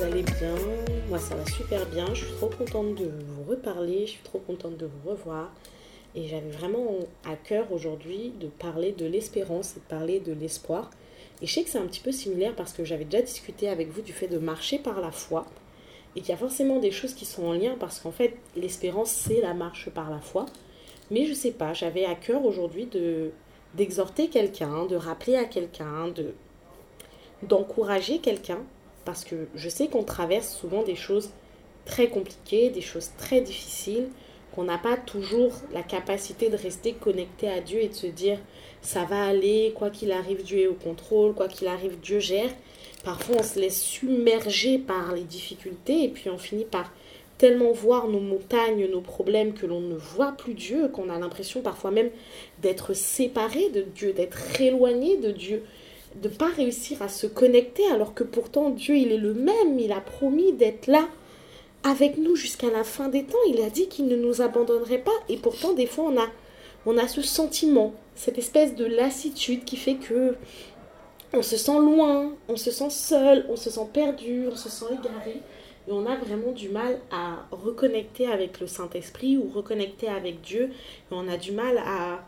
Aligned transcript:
vous 0.00 0.06
allez 0.06 0.22
bien. 0.22 0.54
Moi, 1.08 1.18
ça 1.18 1.34
va 1.34 1.44
super 1.44 1.84
bien. 1.86 2.06
Je 2.14 2.24
suis 2.24 2.34
trop 2.34 2.48
contente 2.48 2.94
de 2.94 3.10
vous 3.26 3.50
reparler. 3.50 4.06
Je 4.06 4.12
suis 4.12 4.22
trop 4.22 4.38
contente 4.38 4.78
de 4.78 4.86
vous 4.86 5.10
revoir. 5.10 5.52
Et 6.14 6.26
j'avais 6.26 6.50
vraiment 6.50 7.00
à 7.24 7.36
cœur 7.36 7.70
aujourd'hui 7.70 8.32
de 8.40 8.46
parler 8.46 8.92
de 8.92 9.04
l'espérance 9.04 9.76
et 9.76 9.80
de 9.80 9.84
parler 9.84 10.20
de 10.20 10.32
l'espoir. 10.32 10.90
Et 11.42 11.46
je 11.46 11.52
sais 11.52 11.64
que 11.64 11.68
c'est 11.68 11.78
un 11.78 11.86
petit 11.86 12.00
peu 12.00 12.12
similaire 12.12 12.54
parce 12.56 12.72
que 12.72 12.82
j'avais 12.82 13.04
déjà 13.04 13.22
discuté 13.22 13.68
avec 13.68 13.90
vous 13.90 14.00
du 14.00 14.12
fait 14.12 14.26
de 14.26 14.38
marcher 14.38 14.78
par 14.78 15.00
la 15.00 15.10
foi. 15.10 15.44
Et 16.16 16.20
qu'il 16.20 16.30
y 16.30 16.32
a 16.32 16.38
forcément 16.38 16.78
des 16.78 16.92
choses 16.92 17.12
qui 17.12 17.26
sont 17.26 17.44
en 17.44 17.52
lien 17.52 17.76
parce 17.78 18.00
qu'en 18.00 18.12
fait, 18.12 18.36
l'espérance, 18.56 19.10
c'est 19.10 19.42
la 19.42 19.52
marche 19.52 19.90
par 19.90 20.10
la 20.10 20.20
foi. 20.20 20.46
Mais 21.10 21.26
je 21.26 21.34
sais 21.34 21.52
pas, 21.52 21.74
j'avais 21.74 22.06
à 22.06 22.14
cœur 22.14 22.44
aujourd'hui 22.44 22.86
de 22.86 23.32
d'exhorter 23.74 24.28
quelqu'un, 24.28 24.86
de 24.86 24.96
rappeler 24.96 25.36
à 25.36 25.44
quelqu'un, 25.44 26.08
de 26.08 26.32
d'encourager 27.42 28.18
quelqu'un 28.18 28.64
parce 29.10 29.24
que 29.24 29.48
je 29.56 29.68
sais 29.68 29.88
qu'on 29.88 30.04
traverse 30.04 30.56
souvent 30.56 30.84
des 30.84 30.94
choses 30.94 31.30
très 31.84 32.06
compliquées, 32.06 32.70
des 32.70 32.80
choses 32.80 33.10
très 33.18 33.40
difficiles, 33.40 34.06
qu'on 34.54 34.62
n'a 34.62 34.78
pas 34.78 34.96
toujours 34.96 35.50
la 35.72 35.82
capacité 35.82 36.48
de 36.48 36.56
rester 36.56 36.92
connecté 36.92 37.48
à 37.48 37.60
Dieu 37.60 37.80
et 37.80 37.88
de 37.88 37.94
se 37.94 38.06
dire 38.06 38.38
ça 38.82 39.02
va 39.02 39.24
aller, 39.24 39.72
quoi 39.74 39.90
qu'il 39.90 40.12
arrive, 40.12 40.44
Dieu 40.44 40.60
est 40.60 40.66
au 40.68 40.74
contrôle, 40.74 41.34
quoi 41.34 41.48
qu'il 41.48 41.66
arrive, 41.66 41.98
Dieu 41.98 42.20
gère. 42.20 42.50
Parfois, 43.02 43.38
on 43.40 43.42
se 43.42 43.58
laisse 43.58 43.82
submerger 43.82 44.78
par 44.78 45.12
les 45.12 45.24
difficultés 45.24 46.04
et 46.04 46.08
puis 46.08 46.30
on 46.30 46.38
finit 46.38 46.64
par 46.64 46.92
tellement 47.36 47.72
voir 47.72 48.06
nos 48.06 48.20
montagnes, 48.20 48.86
nos 48.92 49.00
problèmes 49.00 49.54
que 49.54 49.66
l'on 49.66 49.80
ne 49.80 49.96
voit 49.96 50.36
plus 50.38 50.54
Dieu, 50.54 50.86
qu'on 50.86 51.10
a 51.10 51.18
l'impression 51.18 51.62
parfois 51.62 51.90
même 51.90 52.10
d'être 52.62 52.94
séparé 52.94 53.70
de 53.70 53.82
Dieu, 53.82 54.12
d'être 54.12 54.60
éloigné 54.60 55.16
de 55.16 55.32
Dieu 55.32 55.64
de 56.16 56.28
ne 56.28 56.34
pas 56.34 56.48
réussir 56.48 57.02
à 57.02 57.08
se 57.08 57.26
connecter 57.26 57.84
alors 57.90 58.14
que 58.14 58.24
pourtant 58.24 58.70
Dieu 58.70 58.96
il 58.96 59.12
est 59.12 59.18
le 59.18 59.34
même, 59.34 59.78
il 59.78 59.92
a 59.92 60.00
promis 60.00 60.52
d'être 60.52 60.86
là 60.86 61.08
avec 61.82 62.18
nous 62.18 62.36
jusqu'à 62.36 62.70
la 62.70 62.84
fin 62.84 63.08
des 63.08 63.24
temps, 63.24 63.38
il 63.48 63.60
a 63.62 63.70
dit 63.70 63.88
qu'il 63.88 64.06
ne 64.06 64.16
nous 64.16 64.42
abandonnerait 64.42 64.98
pas. 64.98 65.10
Et 65.28 65.36
pourtant 65.36 65.72
des 65.72 65.86
fois 65.86 66.04
on 66.04 66.18
a 66.18 66.26
on 66.86 66.96
a 66.98 67.08
ce 67.08 67.22
sentiment, 67.22 67.94
cette 68.14 68.38
espèce 68.38 68.74
de 68.74 68.86
lassitude 68.86 69.64
qui 69.64 69.76
fait 69.76 69.96
que 69.96 70.34
on 71.32 71.42
se 71.42 71.56
sent 71.56 71.78
loin, 71.78 72.32
on 72.48 72.56
se 72.56 72.70
sent 72.70 72.90
seul, 72.90 73.46
on 73.48 73.56
se 73.56 73.70
sent 73.70 73.88
perdu, 73.92 74.48
on 74.50 74.56
se 74.56 74.68
sent 74.68 74.86
égaré. 74.92 75.40
Et 75.88 75.92
on 75.92 76.04
a 76.06 76.16
vraiment 76.16 76.52
du 76.52 76.68
mal 76.68 76.98
à 77.10 77.46
reconnecter 77.52 78.26
avec 78.26 78.60
le 78.60 78.66
Saint-Esprit 78.66 79.38
ou 79.38 79.50
reconnecter 79.54 80.08
avec 80.08 80.40
Dieu. 80.40 80.64
Et 80.64 81.12
on 81.12 81.28
a 81.28 81.36
du 81.36 81.52
mal 81.52 81.78
à 81.78 82.20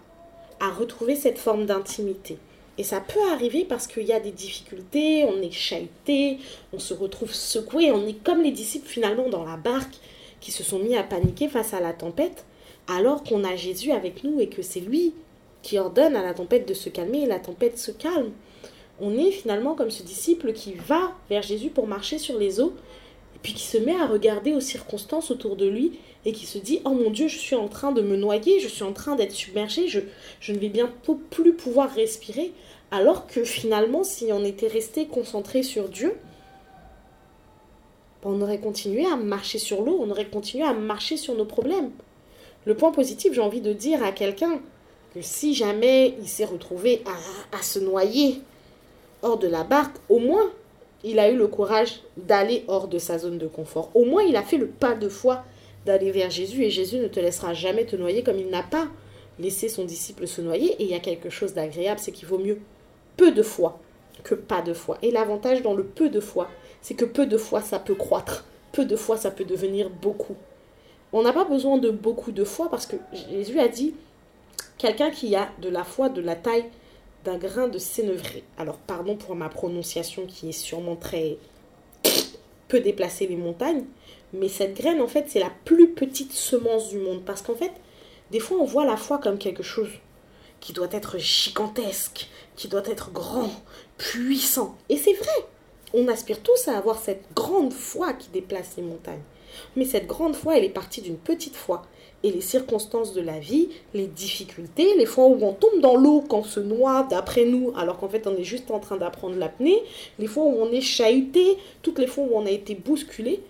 à 0.62 0.70
retrouver 0.70 1.16
cette 1.16 1.38
forme 1.38 1.66
d'intimité. 1.66 2.38
Et 2.78 2.84
ça 2.84 3.01
peut 3.01 3.20
arriver 3.31 3.65
parce 3.69 3.87
qu'il 3.87 4.05
y 4.05 4.12
a 4.12 4.20
des 4.20 4.31
difficultés, 4.31 5.25
on 5.25 5.42
est 5.42 5.51
chahuté, 5.51 6.39
on 6.73 6.78
se 6.78 6.95
retrouve 6.95 7.33
secoué, 7.33 7.92
on 7.92 8.06
est 8.06 8.23
comme 8.25 8.42
les 8.42 8.51
disciples 8.51 8.89
finalement 8.89 9.28
dans 9.28 9.45
la 9.45 9.56
barque 9.56 9.97
qui 10.41 10.53
se 10.53 10.62
sont 10.62 10.78
mis 10.78 10.97
à 10.97 11.03
paniquer 11.03 11.48
face 11.48 11.75
à 11.75 11.81
la 11.81 11.93
tempête, 11.93 12.45
alors 12.89 13.23
qu'on 13.25 13.45
a 13.45 13.56
Jésus 13.56 13.93
avec 13.93 14.25
nous 14.25 14.41
et 14.41 14.48
que 14.48 14.62
c'est 14.62 14.81
lui 14.81 15.12
qui 15.62 15.78
ordonne 15.78 16.17
à 16.17 16.23
la 16.23 16.34
tempête 16.34 16.67
de 16.67 16.75
se 16.75 16.89
calmer 16.89 17.23
et 17.23 17.27
la 17.27 17.39
tempête 17.39 17.78
se 17.78 17.93
calme. 17.93 18.33
On 19.00 19.17
est 19.17 19.31
finalement 19.31 19.75
comme 19.75 19.91
ce 19.91 20.03
disciple 20.03 20.53
qui 20.53 20.75
va 20.75 21.12
vers 21.28 21.43
Jésus 21.43 21.70
pour 21.70 21.87
marcher 21.87 22.19
sur 22.19 22.39
les 22.39 22.61
eaux, 22.61 22.75
puis 23.42 23.54
qui 23.54 23.64
se 23.64 23.78
met 23.78 23.94
à 23.96 24.06
regarder 24.06 24.54
aux 24.54 24.60
circonstances 24.60 25.30
autour 25.30 25.56
de 25.56 25.66
lui 25.66 25.98
et 26.24 26.32
qui 26.32 26.46
se 26.46 26.58
dit 26.58 26.80
Oh 26.84 26.90
mon 26.90 27.10
Dieu, 27.10 27.28
je 27.28 27.38
suis 27.38 27.56
en 27.56 27.68
train 27.68 27.92
de 27.92 28.02
me 28.02 28.16
noyer, 28.16 28.60
je 28.60 28.68
suis 28.68 28.84
en 28.84 28.92
train 28.92 29.16
d'être 29.16 29.32
submergé, 29.32 29.88
je, 29.88 30.00
je 30.40 30.52
ne 30.52 30.58
vais 30.58 30.68
bientôt 30.68 31.20
plus 31.30 31.52
pouvoir 31.52 31.92
respirer. 31.92 32.52
Alors 32.90 33.26
que 33.26 33.42
finalement, 33.42 34.04
si 34.04 34.32
on 34.32 34.44
était 34.44 34.68
resté 34.68 35.06
concentré 35.06 35.62
sur 35.62 35.88
Dieu, 35.88 36.14
ben, 38.22 38.30
on 38.30 38.40
aurait 38.42 38.60
continué 38.60 39.04
à 39.06 39.16
marcher 39.16 39.58
sur 39.58 39.82
l'eau, 39.82 39.98
on 40.00 40.10
aurait 40.10 40.28
continué 40.28 40.64
à 40.64 40.72
marcher 40.72 41.16
sur 41.16 41.34
nos 41.34 41.47
problèmes. 41.47 41.91
Le 42.64 42.76
point 42.76 42.92
positif, 42.92 43.32
j'ai 43.32 43.41
envie 43.41 43.60
de 43.60 43.72
dire 43.72 44.04
à 44.04 44.12
quelqu'un 44.12 44.60
que 45.14 45.20
si 45.20 45.54
jamais 45.54 46.14
il 46.20 46.28
s'est 46.28 46.44
retrouvé 46.44 47.02
à, 47.06 47.58
à 47.58 47.62
se 47.62 47.81
noyer 47.81 48.41
hors 49.22 49.38
de 49.38 49.48
la 49.48 49.64
barque, 49.64 49.97
au 50.08 50.19
moins 50.19 50.52
il 51.04 51.18
a 51.18 51.30
eu 51.30 51.36
le 51.36 51.46
courage 51.46 52.00
d'aller 52.16 52.64
hors 52.68 52.88
de 52.88 52.98
sa 52.98 53.18
zone 53.18 53.38
de 53.38 53.46
confort. 53.46 53.90
Au 53.94 54.04
moins 54.04 54.22
il 54.22 54.36
a 54.36 54.42
fait 54.42 54.58
le 54.58 54.68
pas 54.68 54.94
de 54.94 55.08
foi 55.08 55.44
d'aller 55.86 56.10
vers 56.10 56.30
Jésus 56.30 56.64
et 56.64 56.70
Jésus 56.70 56.98
ne 56.98 57.08
te 57.08 57.20
laissera 57.20 57.54
jamais 57.54 57.84
te 57.84 57.96
noyer 57.96 58.22
comme 58.22 58.38
il 58.38 58.48
n'a 58.48 58.62
pas 58.62 58.88
laissé 59.38 59.68
son 59.68 59.84
disciple 59.84 60.26
se 60.26 60.40
noyer. 60.40 60.72
Et 60.78 60.84
il 60.84 60.90
y 60.90 60.94
a 60.94 61.00
quelque 61.00 61.30
chose 61.30 61.54
d'agréable, 61.54 62.00
c'est 62.00 62.12
qu'il 62.12 62.28
vaut 62.28 62.38
mieux 62.38 62.58
peu 63.16 63.32
de 63.32 63.42
foi 63.42 63.80
que 64.22 64.34
pas 64.34 64.62
de 64.62 64.72
foi. 64.72 64.98
Et 65.02 65.10
l'avantage 65.10 65.62
dans 65.62 65.74
le 65.74 65.84
peu 65.84 66.08
de 66.08 66.20
foi, 66.20 66.48
c'est 66.80 66.94
que 66.94 67.04
peu 67.04 67.26
de 67.26 67.36
foi, 67.36 67.60
ça 67.60 67.78
peut 67.78 67.94
croître. 67.94 68.44
Peu 68.72 68.84
de 68.84 68.96
foi, 68.96 69.16
ça 69.16 69.30
peut 69.30 69.44
devenir 69.44 69.90
beaucoup. 69.90 70.36
On 71.12 71.22
n'a 71.22 71.32
pas 71.32 71.44
besoin 71.44 71.78
de 71.78 71.90
beaucoup 71.90 72.32
de 72.32 72.44
foi 72.44 72.70
parce 72.70 72.86
que 72.86 72.96
Jésus 73.30 73.58
a 73.58 73.69
dit, 73.69 73.94
quelqu'un 74.78 75.10
qui 75.10 75.34
a 75.34 75.50
de 75.60 75.69
la 75.69 75.84
foi 75.84 76.08
de 76.08 76.20
la 76.20 76.36
taille 76.36 76.66
d'un 77.25 77.37
grain 77.37 77.69
de 77.69 77.78
sénévré. 77.78 78.44
Alors 78.59 78.78
pardon 78.78 79.16
pour 79.16 79.34
ma 79.34 79.49
prononciation 79.49 80.27
qui 80.27 80.49
est 80.49 80.53
sûrement 80.53 80.97
très 80.97 81.38
peu 82.69 82.81
déplacer 82.81 83.27
les 83.27 83.37
montagnes, 83.37 83.84
mais 84.33 84.49
cette 84.49 84.75
graine, 84.75 85.00
en 85.00 85.09
fait, 85.09 85.27
c'est 85.28 85.41
la 85.41 85.53
plus 85.65 85.91
petite 85.91 86.32
semence 86.32 86.88
du 86.88 86.99
monde. 86.99 87.22
Parce 87.25 87.43
qu'en 87.43 87.55
fait, 87.55 87.72
des 88.31 88.41
fois, 88.41 88.59
on 88.59 88.65
voit 88.65 88.87
la 88.87 88.97
foi 88.97 89.19
comme 89.19 89.38
quelque 89.38 89.62
chose 89.62 89.91
qui 90.61 90.72
doit 90.72 90.88
être 90.93 91.19
gigantesque, 91.19 92.28
qui 92.56 92.69
doit 92.69 92.87
être 92.87 93.11
grand, 93.11 93.50
puissant. 93.99 94.77
Et 94.88 94.97
c'est 94.97 95.12
vrai, 95.12 95.47
on 95.94 96.08
aspire 96.08 96.41
tous 96.41 96.69
à 96.69 96.76
avoir 96.76 96.98
cette 96.98 97.25
grande 97.34 97.72
foi 97.72 98.12
qui 98.12 98.28
déplace 98.30 98.75
les 98.76 98.82
montagnes. 98.82 99.20
Mais 99.76 99.84
cette 99.84 100.06
grande 100.06 100.34
foi, 100.34 100.56
elle 100.56 100.64
est 100.64 100.70
partie 100.70 101.03
d'une 101.03 101.16
petite 101.16 101.56
foi. 101.56 101.82
Et 102.25 102.30
les 102.30 102.41
circonstances 102.41 103.12
de 103.12 103.20
la 103.20 103.38
vie, 103.38 103.69
les 103.94 104.06
difficultés, 104.06 104.94
les 104.97 105.06
fois 105.06 105.26
où 105.26 105.42
on 105.42 105.52
tombe 105.52 105.81
dans 105.81 105.97
l'eau 105.97 106.22
quand 106.26 106.38
on 106.38 106.44
se 106.44 106.60
noie 106.60 107.06
d'après 107.10 107.44
nous, 107.44 107.72
alors 107.76 107.98
qu'en 107.98 108.08
fait 108.08 108.26
on 108.28 108.36
est 108.36 108.44
juste 108.44 108.70
en 108.70 108.78
train 108.78 108.97
d'apprendre 108.97 109.36
l'apnée, 109.36 109.82
les 110.20 110.28
fois 110.28 110.44
où 110.44 110.54
on 110.56 110.70
est 110.70 110.81
chahuté, 110.81 111.58
toutes 111.82 111.98
les 111.98 112.06
fois 112.06 112.25
où 112.25 112.31
on 112.34 112.47
a 112.47 112.50
été 112.50 112.76
bousculé, 112.76 113.41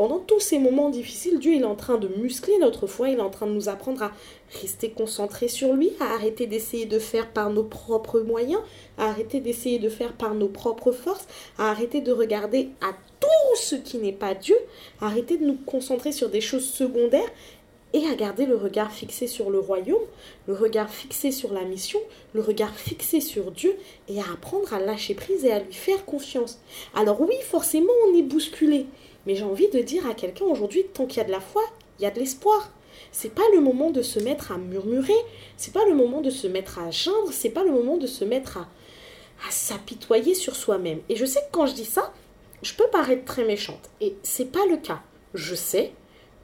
pendant 0.00 0.18
tous 0.18 0.40
ces 0.40 0.58
moments 0.58 0.88
difficiles, 0.88 1.38
Dieu 1.38 1.52
est 1.52 1.62
en 1.62 1.74
train 1.74 1.98
de 1.98 2.08
muscler 2.08 2.56
notre 2.56 2.86
foi, 2.86 3.10
il 3.10 3.18
est 3.18 3.20
en 3.20 3.28
train 3.28 3.46
de 3.46 3.52
nous 3.52 3.68
apprendre 3.68 4.02
à 4.02 4.12
rester 4.62 4.88
concentré 4.88 5.46
sur 5.46 5.74
lui, 5.74 5.90
à 6.00 6.14
arrêter 6.14 6.46
d'essayer 6.46 6.86
de 6.86 6.98
faire 6.98 7.28
par 7.28 7.50
nos 7.50 7.64
propres 7.64 8.20
moyens, 8.20 8.62
à 8.96 9.10
arrêter 9.10 9.40
d'essayer 9.40 9.78
de 9.78 9.90
faire 9.90 10.14
par 10.14 10.34
nos 10.34 10.48
propres 10.48 10.92
forces, 10.92 11.26
à 11.58 11.70
arrêter 11.70 12.00
de 12.00 12.12
regarder 12.12 12.70
à 12.80 12.94
tout 13.20 13.56
ce 13.56 13.74
qui 13.74 13.98
n'est 13.98 14.14
pas 14.14 14.34
Dieu, 14.34 14.56
à 15.02 15.08
arrêter 15.08 15.36
de 15.36 15.44
nous 15.44 15.58
concentrer 15.66 16.12
sur 16.12 16.30
des 16.30 16.40
choses 16.40 16.64
secondaires 16.64 17.28
et 17.92 18.06
à 18.06 18.14
garder 18.14 18.46
le 18.46 18.56
regard 18.56 18.92
fixé 18.92 19.26
sur 19.26 19.50
le 19.50 19.58
royaume, 19.58 20.00
le 20.46 20.54
regard 20.54 20.88
fixé 20.88 21.30
sur 21.30 21.52
la 21.52 21.64
mission, 21.64 22.00
le 22.32 22.40
regard 22.40 22.74
fixé 22.74 23.20
sur 23.20 23.50
Dieu 23.50 23.76
et 24.08 24.18
à 24.18 24.32
apprendre 24.32 24.72
à 24.72 24.80
lâcher 24.80 25.14
prise 25.14 25.44
et 25.44 25.52
à 25.52 25.58
lui 25.58 25.74
faire 25.74 26.06
confiance. 26.06 26.58
Alors 26.94 27.20
oui, 27.20 27.34
forcément, 27.42 27.92
on 28.08 28.16
est 28.16 28.22
bousculé. 28.22 28.86
Mais 29.26 29.34
j'ai 29.34 29.44
envie 29.44 29.68
de 29.68 29.80
dire 29.80 30.06
à 30.06 30.14
quelqu'un 30.14 30.44
aujourd'hui, 30.46 30.84
tant 30.92 31.06
qu'il 31.06 31.18
y 31.18 31.20
a 31.20 31.26
de 31.26 31.30
la 31.30 31.40
foi, 31.40 31.62
il 31.98 32.02
y 32.02 32.06
a 32.06 32.10
de 32.10 32.18
l'espoir. 32.18 32.72
C'est 33.12 33.34
pas 33.34 33.42
le 33.54 33.60
moment 33.60 33.90
de 33.90 34.02
se 34.02 34.18
mettre 34.18 34.52
à 34.52 34.58
murmurer, 34.58 35.12
c'est 35.56 35.72
pas 35.72 35.84
le 35.86 35.94
moment 35.94 36.20
de 36.20 36.30
se 36.30 36.46
mettre 36.46 36.78
à 36.78 36.90
geindre, 36.90 37.32
c'est 37.32 37.50
pas 37.50 37.64
le 37.64 37.72
moment 37.72 37.96
de 37.96 38.06
se 38.06 38.24
mettre 38.24 38.58
à, 38.58 38.68
à 39.46 39.50
s'apitoyer 39.50 40.34
sur 40.34 40.56
soi-même. 40.56 41.00
Et 41.08 41.16
je 41.16 41.24
sais 41.24 41.40
que 41.40 41.52
quand 41.52 41.66
je 41.66 41.74
dis 41.74 41.84
ça, 41.84 42.12
je 42.62 42.74
peux 42.74 42.88
paraître 42.92 43.24
très 43.24 43.44
méchante. 43.44 43.90
Et 44.00 44.16
c'est 44.22 44.52
pas 44.52 44.66
le 44.66 44.76
cas. 44.76 45.02
Je 45.34 45.54
sais 45.54 45.92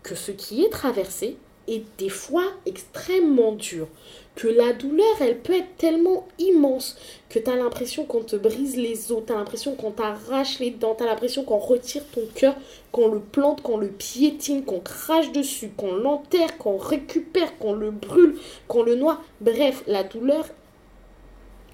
que 0.03 0.15
ce 0.15 0.33
qui 0.33 0.65
est 0.65 0.71
traversé 0.71 1.37
est 1.69 1.85
des 1.99 2.09
fois 2.09 2.45
extrêmement 2.65 3.53
dur 3.53 3.89
que 4.37 4.47
la 4.47 4.75
douleur, 4.75 5.17
elle 5.21 5.39
peut 5.39 5.55
être 5.55 5.77
tellement 5.79 6.29
immense 6.39 6.97
que 7.31 7.39
tu 7.39 7.51
as 7.51 7.57
l'impression 7.57 8.05
qu'on 8.05 8.22
te 8.22 8.37
brise 8.37 8.77
les 8.77 9.10
os, 9.10 9.22
tu 9.27 9.33
as 9.33 9.37
l'impression 9.37 9.75
qu'on 9.75 9.91
t'arrache 9.91 10.59
les 10.60 10.71
dents, 10.71 10.95
tu 10.95 11.03
as 11.03 11.07
l'impression 11.07 11.43
qu'on 11.43 11.59
retire 11.59 12.03
ton 12.13 12.21
cœur, 12.34 12.55
qu'on 12.93 13.09
le 13.09 13.21
plante, 13.21 13.63
qu'on 13.63 13.78
le 13.78 13.89
piétine, 13.89 14.63
qu'on 14.63 14.81
crache 14.81 15.33
dessus, 15.33 15.71
qu'on 15.75 15.95
l'enterre, 15.95 16.59
qu'on 16.59 16.77
récupère, 16.77 17.59
qu'on 17.59 17.72
le 17.72 17.91
brûle, 17.91 18.37
qu'on 18.69 18.83
le 18.83 18.95
noie. 18.95 19.22
Bref, 19.41 19.83
la 19.87 20.05
douleur, 20.05 20.45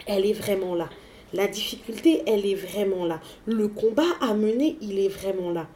elle 0.07 0.25
est 0.25 0.33
vraiment 0.33 0.77
là. 0.77 0.89
La 1.33 1.49
difficulté, 1.49 2.23
elle 2.27 2.47
est 2.47 2.55
vraiment 2.55 3.05
là. 3.05 3.21
Le 3.47 3.67
combat 3.67 4.03
à 4.21 4.35
mener, 4.35 4.77
il 4.81 5.01
est 5.01 5.09
vraiment 5.09 5.51
là. 5.51 5.67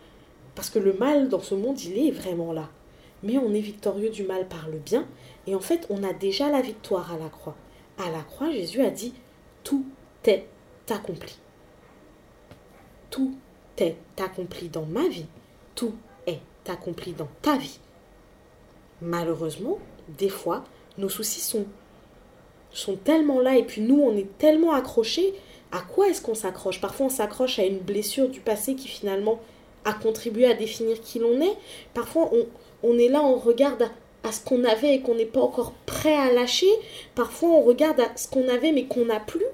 Parce 0.54 0.70
que 0.70 0.78
le 0.78 0.92
mal 0.92 1.28
dans 1.28 1.40
ce 1.40 1.54
monde, 1.56 1.80
il 1.80 2.06
est 2.06 2.10
vraiment 2.12 2.52
là. 2.52 2.68
Mais 3.22 3.38
on 3.38 3.54
est 3.54 3.60
victorieux 3.60 4.10
du 4.10 4.24
mal 4.24 4.46
par 4.46 4.68
le 4.68 4.78
bien 4.78 5.06
et 5.46 5.54
en 5.54 5.60
fait, 5.60 5.86
on 5.90 6.02
a 6.02 6.12
déjà 6.12 6.50
la 6.50 6.60
victoire 6.60 7.12
à 7.12 7.18
la 7.18 7.28
croix. 7.28 7.56
À 7.98 8.10
la 8.10 8.20
croix, 8.20 8.50
Jésus 8.50 8.82
a 8.82 8.90
dit, 8.90 9.14
tout 9.62 9.84
est 10.24 10.46
accompli. 10.90 11.38
Tout 13.10 13.34
est 13.78 13.96
accompli 14.18 14.68
dans 14.68 14.84
ma 14.84 15.06
vie. 15.08 15.26
Tout 15.74 15.94
est 16.26 16.40
accompli 16.68 17.12
dans 17.12 17.28
ta 17.42 17.56
vie. 17.56 17.78
Malheureusement, 19.00 19.78
des 20.18 20.28
fois, 20.28 20.64
nos 20.98 21.08
soucis 21.08 21.40
sont, 21.40 21.66
sont 22.72 22.96
tellement 22.96 23.40
là 23.40 23.56
et 23.56 23.64
puis 23.64 23.82
nous, 23.82 24.00
on 24.00 24.16
est 24.16 24.36
tellement 24.38 24.72
accrochés. 24.72 25.34
À 25.70 25.80
quoi 25.80 26.08
est-ce 26.08 26.22
qu'on 26.22 26.34
s'accroche? 26.34 26.80
Parfois, 26.80 27.06
on 27.06 27.10
s'accroche 27.10 27.58
à 27.58 27.64
une 27.64 27.78
blessure 27.78 28.28
du 28.28 28.40
passé 28.40 28.74
qui 28.74 28.88
finalement 28.88 29.40
à 29.84 29.92
contribuer 29.92 30.46
à 30.46 30.54
définir 30.54 31.00
qui 31.00 31.20
l'on 31.20 31.40
est. 31.40 31.56
Parfois, 31.94 32.30
on, 32.32 32.46
on 32.82 32.98
est 32.98 33.08
là, 33.08 33.22
on 33.22 33.36
regarde 33.36 33.90
à 34.24 34.32
ce 34.32 34.40
qu'on 34.40 34.64
avait 34.64 34.94
et 34.94 35.00
qu'on 35.00 35.14
n'est 35.14 35.24
pas 35.24 35.40
encore 35.40 35.72
prêt 35.86 36.16
à 36.16 36.32
lâcher. 36.32 36.70
Parfois, 37.14 37.50
on 37.50 37.62
regarde 37.62 38.00
à 38.00 38.16
ce 38.16 38.28
qu'on 38.28 38.48
avait 38.48 38.72
mais 38.72 38.84
qu'on 38.84 39.04
n'a 39.04 39.20
plus. 39.20 39.44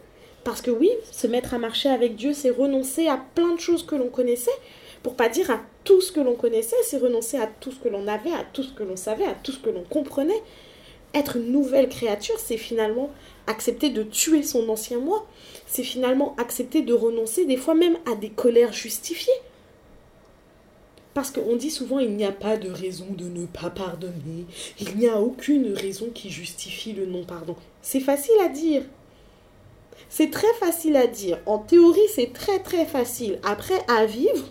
Parce 0.44 0.60
que 0.60 0.70
oui, 0.70 0.90
se 1.12 1.26
mettre 1.26 1.54
à 1.54 1.58
marcher 1.58 1.88
avec 1.88 2.16
Dieu, 2.16 2.32
c'est 2.32 2.50
renoncer 2.50 3.06
à 3.06 3.20
plein 3.34 3.54
de 3.54 3.60
choses 3.60 3.84
que 3.84 3.94
l'on 3.94 4.08
connaissait. 4.08 4.50
Pour 5.02 5.14
pas 5.14 5.28
dire 5.28 5.50
à 5.50 5.60
tout 5.84 6.00
ce 6.00 6.12
que 6.12 6.20
l'on 6.20 6.34
connaissait, 6.34 6.76
c'est 6.84 6.98
renoncer 6.98 7.36
à 7.36 7.46
tout 7.46 7.70
ce 7.70 7.78
que 7.78 7.88
l'on 7.88 8.08
avait, 8.08 8.32
à 8.32 8.44
tout 8.52 8.62
ce 8.62 8.72
que 8.72 8.82
l'on 8.82 8.96
savait, 8.96 9.24
à 9.24 9.34
tout 9.34 9.52
ce 9.52 9.58
que 9.58 9.70
l'on 9.70 9.84
comprenait. 9.84 10.42
Être 11.14 11.36
une 11.36 11.52
nouvelle 11.52 11.88
créature, 11.88 12.38
c'est 12.38 12.56
finalement 12.56 13.10
accepter 13.46 13.90
de 13.90 14.02
tuer 14.02 14.42
son 14.42 14.68
ancien 14.68 14.98
moi. 14.98 15.26
C'est 15.66 15.82
finalement 15.82 16.34
accepter 16.38 16.82
de 16.82 16.94
renoncer 16.94 17.44
des 17.44 17.56
fois 17.56 17.74
même 17.74 17.98
à 18.10 18.14
des 18.14 18.30
colères 18.30 18.72
justifiées. 18.72 19.32
Parce 21.14 21.30
qu'on 21.30 21.56
dit 21.56 21.70
souvent 21.70 21.98
il 21.98 22.16
n'y 22.16 22.24
a 22.24 22.32
pas 22.32 22.56
de 22.56 22.70
raison 22.70 23.06
de 23.10 23.24
ne 23.24 23.46
pas 23.46 23.70
pardonner. 23.70 24.46
Il 24.80 24.96
n'y 24.96 25.08
a 25.08 25.20
aucune 25.20 25.72
raison 25.74 26.08
qui 26.12 26.30
justifie 26.30 26.92
le 26.92 27.06
non-pardon. 27.06 27.56
C'est 27.82 28.00
facile 28.00 28.34
à 28.44 28.48
dire. 28.48 28.82
C'est 30.08 30.30
très 30.30 30.52
facile 30.54 30.96
à 30.96 31.06
dire. 31.06 31.38
En 31.46 31.58
théorie, 31.58 32.00
c'est 32.14 32.32
très 32.32 32.58
très 32.58 32.86
facile. 32.86 33.38
Après, 33.42 33.82
à 33.88 34.04
vivre, 34.06 34.46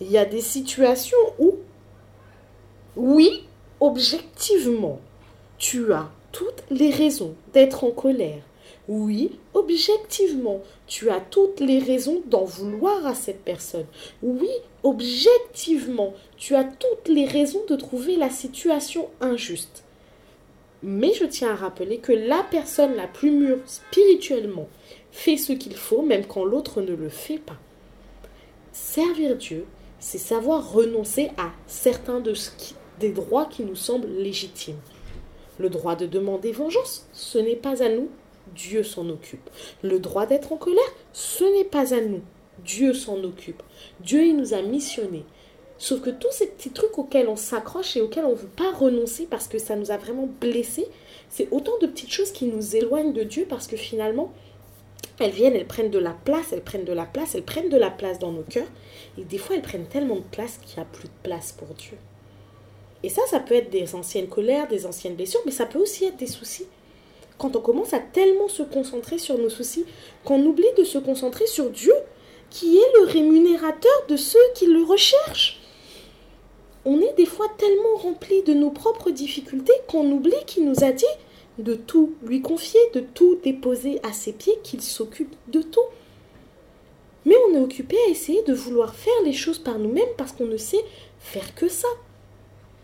il 0.00 0.10
y 0.10 0.18
a 0.18 0.24
des 0.24 0.40
situations 0.40 1.16
où, 1.38 1.56
oui, 2.96 3.44
objectivement, 3.80 5.00
tu 5.58 5.92
as 5.92 6.10
toutes 6.32 6.64
les 6.70 6.90
raisons 6.90 7.34
d'être 7.52 7.84
en 7.84 7.90
colère. 7.90 8.42
Oui, 8.88 9.32
objectivement, 9.54 10.62
tu 10.86 11.10
as 11.10 11.20
toutes 11.20 11.60
les 11.60 11.80
raisons 11.80 12.22
d'en 12.26 12.44
vouloir 12.44 13.04
à 13.04 13.14
cette 13.14 13.42
personne. 13.42 13.86
Oui, 14.22 14.50
objectivement, 14.84 16.14
tu 16.36 16.54
as 16.54 16.64
toutes 16.64 17.08
les 17.08 17.26
raisons 17.26 17.62
de 17.68 17.74
trouver 17.74 18.16
la 18.16 18.30
situation 18.30 19.08
injuste. 19.20 19.82
Mais 20.82 21.12
je 21.14 21.24
tiens 21.24 21.50
à 21.50 21.56
rappeler 21.56 21.98
que 21.98 22.12
la 22.12 22.44
personne 22.48 22.94
la 22.94 23.08
plus 23.08 23.32
mûre 23.32 23.58
spirituellement 23.66 24.68
fait 25.10 25.36
ce 25.36 25.52
qu'il 25.52 25.74
faut 25.74 26.02
même 26.02 26.26
quand 26.26 26.44
l'autre 26.44 26.80
ne 26.80 26.94
le 26.94 27.08
fait 27.08 27.38
pas. 27.38 27.56
Servir 28.72 29.36
Dieu, 29.36 29.66
c'est 29.98 30.18
savoir 30.18 30.70
renoncer 30.72 31.30
à 31.38 31.50
certains 31.66 32.20
de 32.20 32.34
ce 32.34 32.50
des 33.00 33.10
droits 33.10 33.46
qui 33.46 33.62
nous 33.62 33.76
semblent 33.76 34.06
légitimes. 34.06 34.78
Le 35.58 35.70
droit 35.70 35.96
de 35.96 36.06
demander 36.06 36.52
vengeance, 36.52 37.08
ce 37.12 37.38
n'est 37.38 37.56
pas 37.56 37.82
à 37.82 37.88
nous, 37.88 38.08
Dieu 38.54 38.82
s'en 38.82 39.08
occupe. 39.08 39.50
Le 39.82 39.98
droit 39.98 40.26
d'être 40.26 40.52
en 40.52 40.56
colère, 40.56 40.82
ce 41.12 41.44
n'est 41.44 41.64
pas 41.64 41.94
à 41.94 42.00
nous, 42.00 42.22
Dieu 42.64 42.94
s'en 42.94 43.22
occupe. 43.24 43.62
Dieu, 44.00 44.24
il 44.24 44.36
nous 44.36 44.54
a 44.54 44.62
missionnés. 44.62 45.24
Sauf 45.78 46.00
que 46.00 46.10
tous 46.10 46.32
ces 46.32 46.46
petits 46.46 46.70
trucs 46.70 46.98
auxquels 46.98 47.28
on 47.28 47.36
s'accroche 47.36 47.96
et 47.96 48.00
auxquels 48.00 48.24
on 48.24 48.30
ne 48.30 48.36
veut 48.36 48.48
pas 48.48 48.72
renoncer 48.72 49.26
parce 49.26 49.46
que 49.46 49.58
ça 49.58 49.76
nous 49.76 49.90
a 49.90 49.98
vraiment 49.98 50.28
blessés, 50.40 50.88
c'est 51.28 51.48
autant 51.50 51.76
de 51.80 51.86
petites 51.86 52.12
choses 52.12 52.32
qui 52.32 52.46
nous 52.46 52.76
éloignent 52.76 53.12
de 53.12 53.24
Dieu 53.24 53.46
parce 53.48 53.66
que 53.66 53.76
finalement, 53.76 54.32
elles 55.18 55.32
viennent, 55.32 55.54
elles 55.54 55.66
prennent 55.66 55.90
de 55.90 55.98
la 55.98 56.12
place, 56.24 56.52
elles 56.52 56.62
prennent 56.62 56.84
de 56.84 56.92
la 56.92 57.04
place, 57.04 57.34
elles 57.34 57.42
prennent 57.42 57.68
de 57.68 57.76
la 57.76 57.90
place 57.90 58.18
dans 58.18 58.32
nos 58.32 58.42
cœurs. 58.42 58.68
Et 59.18 59.24
des 59.24 59.38
fois, 59.38 59.56
elles 59.56 59.62
prennent 59.62 59.86
tellement 59.86 60.16
de 60.16 60.20
place 60.30 60.58
qu'il 60.58 60.76
n'y 60.76 60.82
a 60.82 60.86
plus 60.90 61.08
de 61.08 61.22
place 61.22 61.52
pour 61.52 61.68
Dieu. 61.68 61.98
Et 63.02 63.08
ça, 63.08 63.22
ça 63.30 63.40
peut 63.40 63.54
être 63.54 63.70
des 63.70 63.94
anciennes 63.94 64.28
colères, 64.28 64.68
des 64.68 64.86
anciennes 64.86 65.14
blessures, 65.14 65.40
mais 65.44 65.52
ça 65.52 65.66
peut 65.66 65.78
aussi 65.78 66.04
être 66.06 66.16
des 66.16 66.26
soucis. 66.26 66.66
Quand 67.38 67.56
on 67.56 67.60
commence 67.60 67.92
à 67.92 67.98
tellement 67.98 68.48
se 68.48 68.62
concentrer 68.62 69.18
sur 69.18 69.38
nos 69.38 69.50
soucis, 69.50 69.84
qu'on 70.24 70.44
oublie 70.44 70.64
de 70.78 70.84
se 70.84 70.98
concentrer 70.98 71.46
sur 71.46 71.70
Dieu, 71.70 71.94
qui 72.50 72.78
est 72.78 72.92
le 73.00 73.06
rémunérateur 73.06 74.06
de 74.08 74.16
ceux 74.16 74.38
qui 74.54 74.66
le 74.66 74.82
recherchent 74.82 75.60
on 76.86 77.00
est 77.00 77.14
des 77.16 77.26
fois 77.26 77.48
tellement 77.58 77.96
rempli 77.96 78.42
de 78.44 78.54
nos 78.54 78.70
propres 78.70 79.10
difficultés 79.10 79.72
qu'on 79.88 80.08
oublie 80.12 80.44
qu'il 80.46 80.64
nous 80.64 80.84
a 80.84 80.92
dit 80.92 81.04
de 81.58 81.74
tout 81.74 82.14
lui 82.22 82.42
confier, 82.42 82.78
de 82.94 83.00
tout 83.00 83.40
déposer 83.42 83.98
à 84.04 84.12
ses 84.12 84.32
pieds, 84.32 84.58
qu'il 84.62 84.80
s'occupe 84.80 85.34
de 85.48 85.62
tout. 85.62 85.80
Mais 87.24 87.34
on 87.48 87.56
est 87.56 87.60
occupé 87.60 87.96
à 88.06 88.10
essayer 88.10 88.40
de 88.44 88.54
vouloir 88.54 88.94
faire 88.94 89.20
les 89.24 89.32
choses 89.32 89.58
par 89.58 89.80
nous-mêmes 89.80 90.04
parce 90.16 90.30
qu'on 90.30 90.46
ne 90.46 90.56
sait 90.56 90.84
faire 91.18 91.56
que 91.56 91.68
ça. 91.68 91.88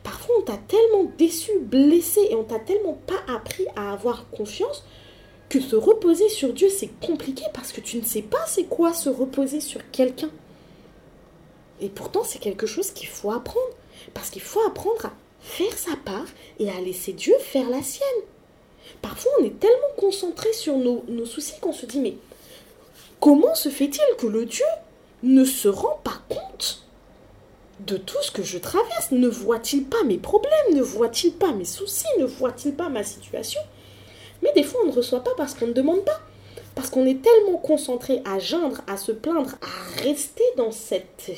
Parfois, 0.02 0.36
on 0.38 0.42
t'a 0.42 0.56
tellement 0.56 1.10
déçu, 1.16 1.52
blessé 1.60 2.20
et 2.30 2.34
on 2.34 2.44
t'a 2.44 2.58
tellement 2.58 2.98
pas 3.06 3.22
appris 3.32 3.66
à 3.76 3.92
avoir 3.92 4.28
confiance 4.30 4.84
que 5.48 5.60
se 5.60 5.76
reposer 5.76 6.28
sur 6.28 6.52
Dieu, 6.52 6.70
c'est 6.70 6.90
compliqué 7.00 7.44
parce 7.52 7.72
que 7.72 7.80
tu 7.80 7.98
ne 7.98 8.04
sais 8.04 8.22
pas 8.22 8.44
c'est 8.46 8.64
quoi 8.64 8.94
se 8.94 9.10
reposer 9.10 9.60
sur 9.60 9.80
quelqu'un. 9.90 10.30
Et 11.82 11.88
pourtant, 11.88 12.22
c'est 12.24 12.38
quelque 12.38 12.66
chose 12.66 12.90
qu'il 12.90 13.08
faut 13.08 13.32
apprendre. 13.32 13.68
Parce 14.14 14.30
qu'il 14.30 14.42
faut 14.42 14.62
apprendre 14.66 15.06
à 15.06 15.12
faire 15.40 15.76
sa 15.76 15.96
part 15.96 16.26
et 16.58 16.70
à 16.70 16.80
laisser 16.80 17.12
Dieu 17.12 17.34
faire 17.40 17.68
la 17.68 17.82
sienne. 17.82 18.06
Parfois, 19.00 19.32
on 19.40 19.44
est 19.44 19.58
tellement 19.58 19.94
concentré 19.96 20.52
sur 20.52 20.76
nos, 20.76 21.26
soucis 21.26 21.58
qu'on 21.60 21.72
se 21.72 21.86
dit, 21.86 22.00
mais 22.00 22.14
comment 23.20 23.54
se 23.54 23.68
fait-il 23.68 24.16
que 24.16 24.26
le 24.26 24.46
Dieu 24.46 24.64
ne 25.22 25.44
se 25.44 25.68
rend 25.68 26.00
pas 26.02 26.20
compte 26.28 26.81
de 27.86 27.96
tout 27.96 28.22
ce 28.22 28.30
que 28.30 28.42
je 28.42 28.58
traverse. 28.58 29.10
Ne 29.10 29.28
voit-il 29.28 29.84
pas 29.84 30.02
mes 30.04 30.18
problèmes? 30.18 30.74
Ne 30.74 30.82
voit-il 30.82 31.32
pas 31.32 31.52
mes 31.52 31.64
soucis? 31.64 32.06
Ne 32.18 32.24
voit-il 32.24 32.74
pas 32.74 32.88
ma 32.88 33.04
situation? 33.04 33.60
Mais 34.42 34.52
des 34.54 34.62
fois, 34.62 34.80
on 34.84 34.88
ne 34.88 34.92
reçoit 34.92 35.24
pas 35.24 35.34
parce 35.36 35.54
qu'on 35.54 35.68
ne 35.68 35.72
demande 35.72 36.04
pas. 36.04 36.20
Parce 36.74 36.90
qu'on 36.90 37.06
est 37.06 37.22
tellement 37.22 37.58
concentré 37.58 38.22
à 38.24 38.38
geindre, 38.38 38.80
à 38.86 38.96
se 38.96 39.12
plaindre, 39.12 39.56
à 39.60 40.02
rester 40.02 40.44
dans 40.56 40.72
cette 40.72 41.30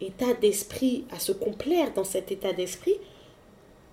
état 0.00 0.32
d'esprit, 0.40 1.04
à 1.10 1.18
se 1.18 1.32
complaire 1.32 1.92
dans 1.94 2.04
cet 2.04 2.30
état 2.30 2.52
d'esprit, 2.52 2.94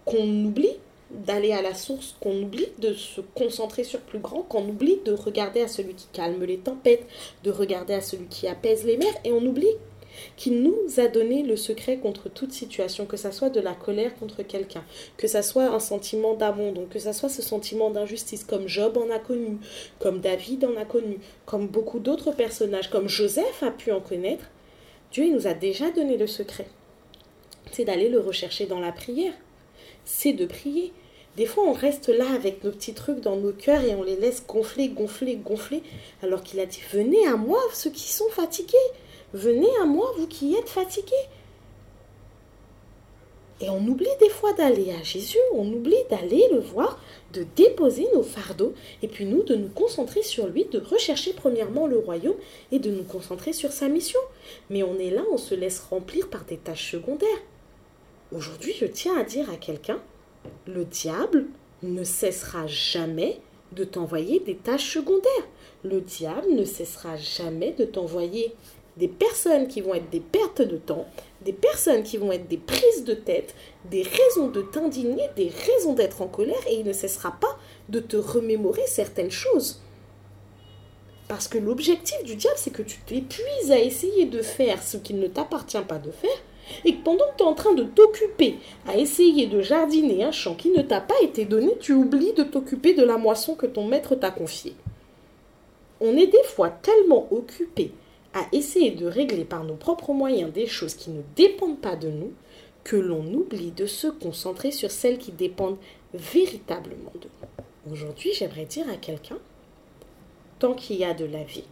qu'on 0.05 0.45
oublie 0.45 0.77
d'aller 1.09 1.51
à 1.51 1.61
la 1.61 1.73
source, 1.73 2.15
qu'on 2.19 2.44
oublie 2.44 2.67
de 2.79 2.94
se 2.94 3.21
concentrer 3.21 3.83
sur 3.83 4.00
plus 4.00 4.19
grand, 4.19 4.41
qu'on 4.41 4.67
oublie 4.67 5.00
de 5.05 5.13
regarder 5.13 5.61
à 5.61 5.67
celui 5.67 5.94
qui 5.94 6.07
calme 6.11 6.44
les 6.44 6.57
tempêtes, 6.57 7.07
de 7.44 7.51
regarder 7.51 7.94
à 7.94 8.01
celui 8.01 8.25
qui 8.25 8.47
apaise 8.47 8.83
les 8.83 8.97
mers, 8.97 9.13
et 9.23 9.31
on 9.31 9.45
oublie 9.45 9.75
qu'il 10.36 10.62
nous 10.62 10.77
a 10.98 11.07
donné 11.07 11.44
le 11.44 11.56
secret 11.56 11.98
contre 11.98 12.30
toute 12.30 12.51
situation, 12.51 13.06
que 13.06 13.18
ça 13.18 13.31
soit 13.31 13.50
de 13.50 13.60
la 13.60 13.74
colère 13.74 14.15
contre 14.15 14.44
quelqu'un, 14.44 14.83
que 15.18 15.27
ça 15.27 15.42
soit 15.42 15.65
un 15.65 15.80
sentiment 15.80 16.33
d'abandon, 16.33 16.86
que 16.89 17.00
ça 17.00 17.13
soit 17.13 17.30
ce 17.30 17.42
sentiment 17.42 17.89
d'injustice, 17.89 18.44
comme 18.44 18.68
Job 18.68 18.98
en 18.98 19.10
a 19.13 19.19
connu, 19.19 19.57
comme 20.00 20.19
David 20.19 20.65
en 20.65 20.75
a 20.77 20.86
connu, 20.86 21.19
comme 21.45 21.68
beaucoup 21.68 22.00
d'autres 22.00 22.32
personnages, 22.32 22.89
comme 22.89 23.08
Joseph 23.08 23.63
a 23.63 23.72
pu 23.72 23.91
en 23.91 24.01
connaître, 24.01 24.46
Dieu 25.12 25.32
nous 25.32 25.48
a 25.48 25.53
déjà 25.53 25.91
donné 25.91 26.17
le 26.17 26.27
secret. 26.27 26.67
C'est 27.72 27.86
d'aller 27.86 28.10
le 28.10 28.20
rechercher 28.20 28.65
dans 28.65 28.79
la 28.79 28.91
prière. 28.91 29.34
C'est 30.05 30.34
de 30.34 30.46
prier. 30.46 30.91
Des 31.38 31.48
fois, 31.48 31.63
on 31.67 31.74
reste 31.74 32.10
là 32.10 32.32
avec 32.34 32.63
nos 32.63 32.72
petits 32.72 32.93
trucs 32.93 33.20
dans 33.20 33.36
nos 33.36 33.51
cœurs 33.51 33.84
et 33.84 33.96
on 33.96 34.03
les 34.03 34.15
laisse 34.15 34.46
gonfler, 34.46 34.89
gonfler, 34.89 35.36
gonfler, 35.36 35.82
alors 36.22 36.43
qu'il 36.43 36.60
a 36.60 36.65
dit 36.65 36.82
Venez 36.91 37.25
à 37.27 37.36
moi, 37.36 37.60
ceux 37.74 37.89
qui 37.89 38.12
sont 38.12 38.29
fatigués. 38.29 38.77
Venez 39.34 39.70
à 39.82 39.86
moi, 39.86 40.13
vous 40.18 40.28
qui 40.28 40.56
êtes 40.56 40.70
fatigués. 40.70 41.28
Et 43.62 43.70
on 43.70 43.88
oublie 43.88 44.06
des 44.20 44.30
fois 44.30 44.54
d'aller 44.54 44.92
à 44.92 45.02
Jésus, 45.04 45.38
on 45.54 45.66
oublie 45.72 45.96
d'aller 46.10 46.48
le 46.52 46.60
voir, 46.60 47.00
de 47.32 47.46
déposer 47.56 48.08
nos 48.13 48.22
fardeaux, 48.22 48.74
et 49.02 49.08
puis 49.08 49.25
nous, 49.25 49.42
de 49.44 49.56
nous 49.56 49.70
concentrer 49.70 50.22
sur 50.22 50.48
lui, 50.48 50.66
de 50.66 50.80
rechercher 50.80 51.34
premièrement 51.34 51.88
le 51.88 51.98
royaume 51.98 52.36
et 52.72 52.80
de 52.80 52.92
nous 52.92 53.04
concentrer 53.04 53.54
sur 53.54 53.72
sa 53.72 53.88
mission. 53.88 54.20
Mais 54.70 54.84
on 54.84 55.00
est 55.00 55.12
là, 55.12 55.22
on 55.32 55.38
se 55.38 55.56
laisse 55.56 55.80
remplir 55.80 56.30
par 56.30 56.44
des 56.44 56.58
tâches 56.58 56.92
secondaires. 56.92 57.30
Aujourd'hui, 58.36 58.74
je 58.78 58.86
tiens 58.86 59.18
à 59.18 59.24
dire 59.24 59.50
à 59.50 59.56
quelqu'un, 59.56 60.02
le 60.68 60.86
diable 60.86 61.46
ne 61.84 62.04
cessera 62.04 62.68
jamais 62.68 63.40
de 63.72 63.84
t'envoyer 63.84 64.40
des 64.40 64.56
tâches 64.56 64.94
secondaires. 64.94 65.48
Le 65.84 66.02
diable 66.02 66.52
ne 66.52 66.66
cessera 66.66 67.16
jamais 67.18 67.72
de 67.72 67.86
t'envoyer 67.86 68.54
des 68.97 69.07
personnes 69.07 69.67
qui 69.67 69.81
vont 69.81 69.93
être 69.93 70.09
des 70.09 70.19
pertes 70.19 70.62
de 70.62 70.77
temps, 70.77 71.07
des 71.43 71.53
personnes 71.53 72.03
qui 72.03 72.17
vont 72.17 72.31
être 72.31 72.47
des 72.47 72.57
prises 72.57 73.03
de 73.05 73.13
tête, 73.13 73.55
des 73.89 74.03
raisons 74.03 74.47
de 74.50 74.62
t'indigner, 74.62 75.29
des 75.35 75.50
raisons 75.50 75.93
d'être 75.93 76.21
en 76.21 76.27
colère, 76.27 76.62
et 76.69 76.75
il 76.75 76.85
ne 76.85 76.93
cessera 76.93 77.31
pas 77.31 77.57
de 77.89 78.00
te 78.00 78.17
remémorer 78.17 78.85
certaines 78.85 79.31
choses. 79.31 79.81
Parce 81.27 81.47
que 81.47 81.57
l'objectif 81.57 82.23
du 82.23 82.35
diable, 82.35 82.57
c'est 82.57 82.73
que 82.73 82.83
tu 82.83 83.00
t'épuises 83.00 83.71
à 83.71 83.79
essayer 83.79 84.25
de 84.25 84.41
faire 84.41 84.83
ce 84.83 84.97
qu'il 84.97 85.19
ne 85.19 85.27
t'appartient 85.27 85.81
pas 85.88 85.97
de 85.97 86.12
faire, 86.12 86.43
et 86.85 86.95
que 86.95 87.03
pendant 87.03 87.25
que 87.31 87.38
tu 87.38 87.43
es 87.43 87.47
en 87.47 87.55
train 87.55 87.73
de 87.73 87.83
t'occuper 87.83 88.55
à 88.88 88.95
essayer 88.95 89.47
de 89.47 89.62
jardiner 89.62 90.23
un 90.23 90.31
champ 90.31 90.55
qui 90.55 90.69
ne 90.69 90.81
t'a 90.81 91.01
pas 91.01 91.19
été 91.21 91.45
donné, 91.45 91.75
tu 91.79 91.93
oublies 91.93 92.33
de 92.33 92.43
t'occuper 92.43 92.93
de 92.93 93.03
la 93.03 93.17
moisson 93.17 93.55
que 93.55 93.65
ton 93.65 93.85
maître 93.85 94.15
t'a 94.15 94.31
confiée. 94.31 94.75
On 96.00 96.15
est 96.15 96.27
des 96.27 96.43
fois 96.43 96.69
tellement 96.69 97.27
occupé 97.31 97.91
à 98.34 98.48
essayer 98.52 98.92
de 98.92 99.06
régler 99.06 99.46
par 99.46 99.63
nos 99.63 99.75
propres 99.75 100.13
moyens 100.13 100.52
des 100.52 100.68
choses 100.68 100.96
qui 100.96 101.12
ne 101.12 101.22
dépendent 101.36 101.80
pas 101.80 101.96
de 101.96 102.10
nous, 102.10 102.34
que 102.84 102.96
l'on 102.96 103.25
oublie 103.34 103.72
de 103.72 103.86
se 103.86 104.08
concentrer 104.08 104.72
sur 104.72 104.92
celles 104.92 105.18
qui 105.18 105.32
dépendent 105.32 105.78
véritablement 106.13 107.13
de 107.16 107.28
nous. 107.28 107.94
Aujourd'hui, 107.94 108.32
j'aimerais 108.34 108.66
dire 108.66 108.90
à 108.90 108.98
quelqu'un, 108.98 109.38
tant 110.60 110.74
qu'il 110.74 110.98
y 110.98 111.06
a 111.06 111.13
de 111.13 111.25
la 111.25 111.44
vie, 111.44 111.66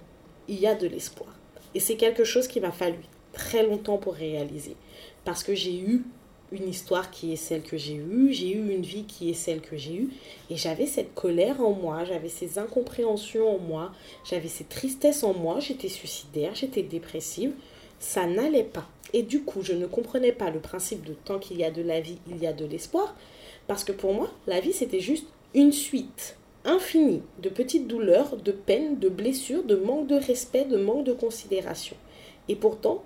il 0.48 0.60
y 0.60 0.68
a 0.68 0.76
de 0.76 0.88
l'espoir. 0.88 1.34
Et 1.74 1.80
c'est 1.80 1.96
quelque 1.96 2.24
chose 2.24 2.48
qui 2.48 2.60
m'a 2.60 2.72
fallu 2.72 3.00
très 3.34 3.66
longtemps 3.66 3.98
pour 3.98 4.14
réaliser. 4.14 4.76
Parce 5.24 5.44
que 5.44 5.56
j'ai 5.56 5.80
eu 5.80 6.04
une 6.52 6.68
histoire 6.68 7.12
qui 7.12 7.32
est 7.32 7.38
celle 7.38 7.62
que 7.62 7.78
j'ai 7.78 7.96
eue, 7.96 8.34
j'ai 8.34 8.52
eu 8.52 8.74
une 8.74 8.82
vie 8.82 9.06
qui 9.06 9.30
est 9.30 9.36
celle 9.36 9.62
que 9.62 9.78
j'ai 9.78 9.96
eue, 9.96 10.10
et 10.50 10.58
j'avais 10.58 10.86
cette 10.86 11.14
colère 11.14 11.62
en 11.62 11.72
moi, 11.72 12.04
j'avais 12.04 12.30
ces 12.30 12.60
incompréhensions 12.60 13.56
en 13.56 13.60
moi, 13.60 13.92
j'avais 14.24 14.48
ces 14.48 14.66
tristesses 14.66 15.24
en 15.24 15.34
moi, 15.34 15.60
j'étais 15.60 15.90
suicidaire, 15.90 16.56
j'étais 16.56 16.84
dépressive, 16.84 17.54
ça 18.00 18.26
n'allait 18.26 18.64
pas. 18.64 18.88
Et 19.14 19.24
du 19.24 19.44
coup, 19.44 19.62
je 19.62 19.74
ne 19.74 19.86
comprenais 19.86 20.32
pas 20.32 20.50
le 20.50 20.60
principe 20.60 21.06
de 21.06 21.14
tant 21.14 21.40
qu'il 21.40 21.58
y 21.58 21.64
a 21.64 21.72
de 21.72 21.82
la 21.82 22.02
vie, 22.02 22.18
il 22.30 22.38
y 22.38 22.48
a 22.48 22.54
de 22.54 22.66
l'espoir, 22.66 23.16
parce 23.68 23.84
que 23.84 23.92
pour 23.92 24.14
moi, 24.14 24.30
la 24.48 24.60
vie, 24.60 24.74
c'était 24.74 25.00
juste 25.00 25.28
une 25.54 25.72
suite 25.72 26.38
infinie 26.64 27.22
de 27.42 27.50
petites 27.50 27.88
douleurs, 27.88 28.38
de 28.38 28.52
peines, 28.52 29.00
de 29.00 29.10
blessures, 29.10 29.64
de 29.64 29.76
manque 29.76 30.08
de 30.08 30.16
respect, 30.16 30.66
de 30.66 30.78
manque 30.78 31.06
de 31.06 31.14
considération. 31.14 31.96
Et 32.48 32.56
pourtant, 32.56 33.04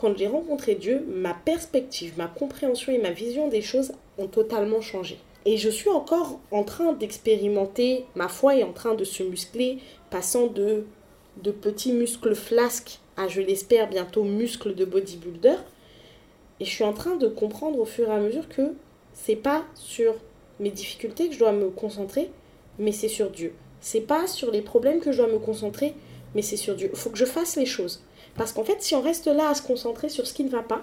quand 0.00 0.16
j'ai 0.16 0.28
rencontré 0.28 0.76
Dieu, 0.76 1.04
ma 1.06 1.34
perspective, 1.34 2.14
ma 2.16 2.26
compréhension 2.26 2.90
et 2.90 2.96
ma 2.96 3.10
vision 3.10 3.48
des 3.48 3.60
choses 3.60 3.92
ont 4.16 4.28
totalement 4.28 4.80
changé. 4.80 5.18
Et 5.44 5.58
je 5.58 5.68
suis 5.68 5.90
encore 5.90 6.40
en 6.50 6.64
train 6.64 6.94
d'expérimenter, 6.94 8.06
ma 8.14 8.28
foi 8.28 8.56
est 8.56 8.62
en 8.62 8.72
train 8.72 8.94
de 8.94 9.04
se 9.04 9.22
muscler, 9.22 9.76
passant 10.08 10.46
de, 10.46 10.86
de 11.42 11.50
petits 11.50 11.92
muscles 11.92 12.34
flasques 12.34 13.00
à, 13.18 13.28
je 13.28 13.42
l'espère, 13.42 13.90
bientôt 13.90 14.24
muscles 14.24 14.74
de 14.74 14.86
bodybuilder. 14.86 15.56
Et 16.60 16.64
je 16.64 16.70
suis 16.70 16.84
en 16.84 16.94
train 16.94 17.16
de 17.16 17.28
comprendre 17.28 17.78
au 17.78 17.84
fur 17.84 18.08
et 18.08 18.12
à 18.12 18.20
mesure 18.20 18.48
que 18.48 18.72
c'est 19.12 19.36
pas 19.36 19.66
sur 19.74 20.14
mes 20.60 20.70
difficultés 20.70 21.28
que 21.28 21.34
je 21.34 21.40
dois 21.40 21.52
me 21.52 21.68
concentrer, 21.68 22.30
mais 22.78 22.92
c'est 22.92 23.08
sur 23.08 23.28
Dieu. 23.28 23.52
C'est 23.82 24.00
pas 24.00 24.26
sur 24.26 24.50
les 24.50 24.62
problèmes 24.62 25.00
que 25.00 25.12
je 25.12 25.18
dois 25.18 25.30
me 25.30 25.38
concentrer, 25.38 25.92
mais 26.34 26.40
c'est 26.40 26.56
sur 26.56 26.74
Dieu. 26.74 26.88
Il 26.90 26.98
faut 26.98 27.10
que 27.10 27.18
je 27.18 27.26
fasse 27.26 27.56
les 27.56 27.66
choses. 27.66 28.02
Parce 28.40 28.54
qu'en 28.54 28.64
fait, 28.64 28.80
si 28.80 28.94
on 28.94 29.02
reste 29.02 29.26
là 29.26 29.50
à 29.50 29.54
se 29.54 29.60
concentrer 29.60 30.08
sur 30.08 30.26
ce 30.26 30.32
qui 30.32 30.44
ne 30.44 30.48
va 30.48 30.62
pas 30.62 30.80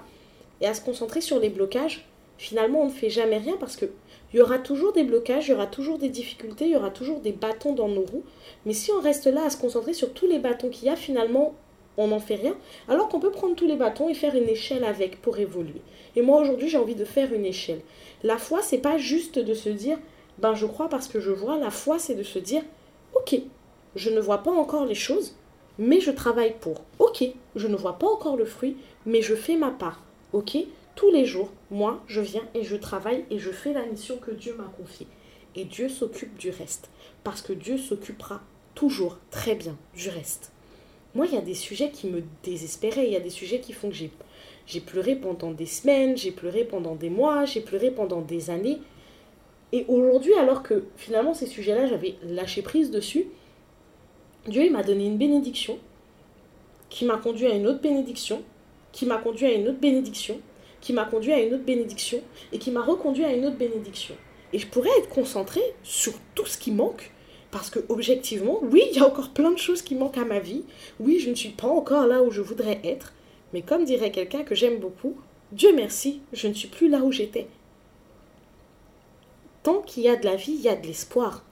et 0.61 0.67
à 0.67 0.75
se 0.75 0.81
concentrer 0.81 1.21
sur 1.21 1.39
les 1.39 1.49
blocages, 1.49 2.07
finalement, 2.37 2.83
on 2.83 2.85
ne 2.85 2.91
fait 2.91 3.09
jamais 3.09 3.39
rien 3.39 3.55
parce 3.59 3.75
que 3.75 3.85
il 4.31 4.37
y 4.37 4.41
aura 4.43 4.59
toujours 4.59 4.93
des 4.93 5.03
blocages, 5.03 5.47
il 5.47 5.51
y 5.51 5.53
aura 5.55 5.65
toujours 5.65 5.97
des 5.97 6.09
difficultés, 6.09 6.65
il 6.65 6.73
y 6.73 6.75
aura 6.75 6.91
toujours 6.91 7.19
des 7.19 7.31
bâtons 7.31 7.73
dans 7.73 7.87
nos 7.87 8.05
roues. 8.05 8.21
Mais 8.67 8.73
si 8.73 8.91
on 8.91 9.01
reste 9.01 9.25
là 9.25 9.43
à 9.43 9.49
se 9.49 9.57
concentrer 9.57 9.95
sur 9.95 10.13
tous 10.13 10.27
les 10.27 10.37
bâtons 10.37 10.69
qu'il 10.69 10.85
y 10.85 10.91
a, 10.91 10.95
finalement, 10.95 11.55
on 11.97 12.09
n'en 12.09 12.19
fait 12.19 12.35
rien. 12.35 12.55
Alors 12.87 13.09
qu'on 13.09 13.19
peut 13.19 13.31
prendre 13.31 13.55
tous 13.55 13.65
les 13.65 13.75
bâtons 13.75 14.07
et 14.07 14.13
faire 14.13 14.35
une 14.35 14.49
échelle 14.49 14.83
avec 14.83 15.19
pour 15.23 15.39
évoluer. 15.39 15.81
Et 16.15 16.21
moi, 16.21 16.39
aujourd'hui, 16.39 16.69
j'ai 16.69 16.77
envie 16.77 16.93
de 16.93 17.05
faire 17.05 17.33
une 17.33 17.47
échelle. 17.47 17.81
La 18.21 18.37
foi, 18.37 18.61
c'est 18.61 18.77
pas 18.77 18.99
juste 18.99 19.39
de 19.39 19.55
se 19.55 19.69
dire, 19.69 19.97
ben 20.37 20.53
je 20.53 20.67
crois 20.67 20.89
parce 20.89 21.07
que 21.07 21.19
je 21.19 21.31
vois. 21.31 21.57
La 21.57 21.71
foi, 21.71 21.97
c'est 21.97 22.13
de 22.13 22.21
se 22.21 22.37
dire, 22.37 22.61
ok, 23.15 23.35
je 23.95 24.11
ne 24.11 24.19
vois 24.19 24.43
pas 24.43 24.51
encore 24.51 24.85
les 24.85 24.93
choses, 24.93 25.33
mais 25.79 25.99
je 25.99 26.11
travaille 26.11 26.55
pour. 26.59 26.83
Ok, 26.99 27.23
je 27.55 27.67
ne 27.67 27.75
vois 27.75 27.99
pas 27.99 28.07
encore 28.07 28.37
le 28.37 28.45
fruit, 28.45 28.77
mais 29.05 29.21
je 29.21 29.35
fais 29.35 29.55
ma 29.55 29.71
part. 29.71 30.01
Ok, 30.33 30.57
tous 30.95 31.11
les 31.11 31.25
jours, 31.25 31.51
moi, 31.71 32.03
je 32.07 32.21
viens 32.21 32.43
et 32.53 32.63
je 32.63 32.75
travaille 32.75 33.25
et 33.29 33.39
je 33.39 33.51
fais 33.51 33.73
la 33.73 33.85
mission 33.85 34.17
que 34.17 34.31
Dieu 34.31 34.55
m'a 34.55 34.71
confiée. 34.77 35.07
Et 35.55 35.63
Dieu 35.63 35.89
s'occupe 35.89 36.37
du 36.37 36.49
reste. 36.49 36.89
Parce 37.23 37.41
que 37.41 37.53
Dieu 37.53 37.77
s'occupera 37.77 38.41
toujours 38.75 39.17
très 39.31 39.55
bien 39.55 39.75
du 39.95 40.09
reste. 40.09 40.51
Moi, 41.15 41.25
il 41.27 41.33
y 41.33 41.37
a 41.37 41.41
des 41.41 41.53
sujets 41.55 41.89
qui 41.89 42.07
me 42.07 42.21
désespéraient. 42.43 43.07
Il 43.07 43.13
y 43.13 43.15
a 43.15 43.21
des 43.21 43.29
sujets 43.29 43.59
qui 43.59 43.73
font 43.73 43.89
que 43.89 43.95
j'ai, 43.95 44.11
j'ai 44.65 44.81
pleuré 44.81 45.15
pendant 45.15 45.51
des 45.51 45.65
semaines, 45.65 46.17
j'ai 46.17 46.31
pleuré 46.31 46.63
pendant 46.63 46.95
des 46.95 47.09
mois, 47.09 47.45
j'ai 47.45 47.61
pleuré 47.61 47.91
pendant 47.91 48.21
des 48.21 48.49
années. 48.49 48.79
Et 49.71 49.85
aujourd'hui, 49.87 50.33
alors 50.35 50.63
que 50.63 50.85
finalement 50.95 51.33
ces 51.33 51.47
sujets-là, 51.47 51.87
j'avais 51.87 52.15
lâché 52.23 52.61
prise 52.61 52.91
dessus, 52.91 53.27
Dieu 54.47 54.69
m'a 54.71 54.83
donné 54.83 55.05
une 55.05 55.17
bénédiction 55.17 55.77
qui 56.89 57.05
m'a 57.05 57.17
conduit 57.17 57.47
à 57.47 57.53
une 57.53 57.67
autre 57.67 57.81
bénédiction, 57.81 58.41
qui 58.93 59.05
m'a 59.05 59.17
conduit 59.17 59.45
à 59.45 59.53
une 59.53 59.67
autre 59.67 59.79
bénédiction, 59.79 60.39
qui 60.79 60.93
m'a 60.93 61.05
conduit 61.05 61.33
à 61.33 61.41
une 61.41 61.53
autre 61.53 61.65
bénédiction 61.65 62.21
et 62.53 62.59
qui 62.59 62.71
m'a 62.71 62.81
reconduit 62.81 63.25
à 63.25 63.33
une 63.33 63.45
autre 63.45 63.57
bénédiction. 63.57 64.15
Et 64.53 64.59
je 64.59 64.67
pourrais 64.67 64.97
être 64.99 65.09
concentrée 65.09 65.75
sur 65.83 66.13
tout 66.33 66.45
ce 66.45 66.57
qui 66.57 66.71
manque 66.71 67.11
parce 67.51 67.69
que 67.69 67.79
objectivement, 67.89 68.59
oui, 68.61 68.83
il 68.91 68.97
y 68.97 68.99
a 68.99 69.07
encore 69.07 69.29
plein 69.29 69.51
de 69.51 69.57
choses 69.57 69.81
qui 69.81 69.95
manquent 69.95 70.17
à 70.17 70.25
ma 70.25 70.39
vie. 70.39 70.63
Oui, 70.99 71.19
je 71.19 71.29
ne 71.29 71.35
suis 71.35 71.49
pas 71.49 71.67
encore 71.67 72.07
là 72.07 72.23
où 72.23 72.31
je 72.31 72.41
voudrais 72.41 72.79
être. 72.83 73.13
Mais 73.53 73.61
comme 73.61 73.85
dirait 73.85 74.11
quelqu'un 74.11 74.43
que 74.43 74.55
j'aime 74.55 74.79
beaucoup, 74.79 75.15
Dieu 75.51 75.73
merci, 75.75 76.21
je 76.33 76.47
ne 76.47 76.53
suis 76.53 76.67
plus 76.67 76.89
là 76.89 76.99
où 76.99 77.11
j'étais. 77.11 77.47
Tant 79.63 79.81
qu'il 79.81 80.03
y 80.03 80.09
a 80.09 80.15
de 80.15 80.25
la 80.25 80.35
vie, 80.35 80.53
il 80.53 80.61
y 80.61 80.69
a 80.69 80.75
de 80.75 80.85
l'espoir. 80.85 81.43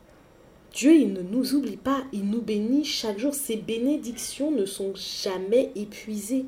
Dieu, 0.76 0.94
il 0.94 1.14
ne 1.14 1.22
nous 1.22 1.56
oublie 1.56 1.78
pas, 1.78 2.04
il 2.12 2.30
nous 2.30 2.42
bénit 2.42 2.84
chaque 2.84 3.18
jour. 3.18 3.34
Ses 3.34 3.56
bénédictions 3.56 4.52
ne 4.52 4.66
sont 4.66 4.92
jamais 4.94 5.72
épuisées. 5.74 6.44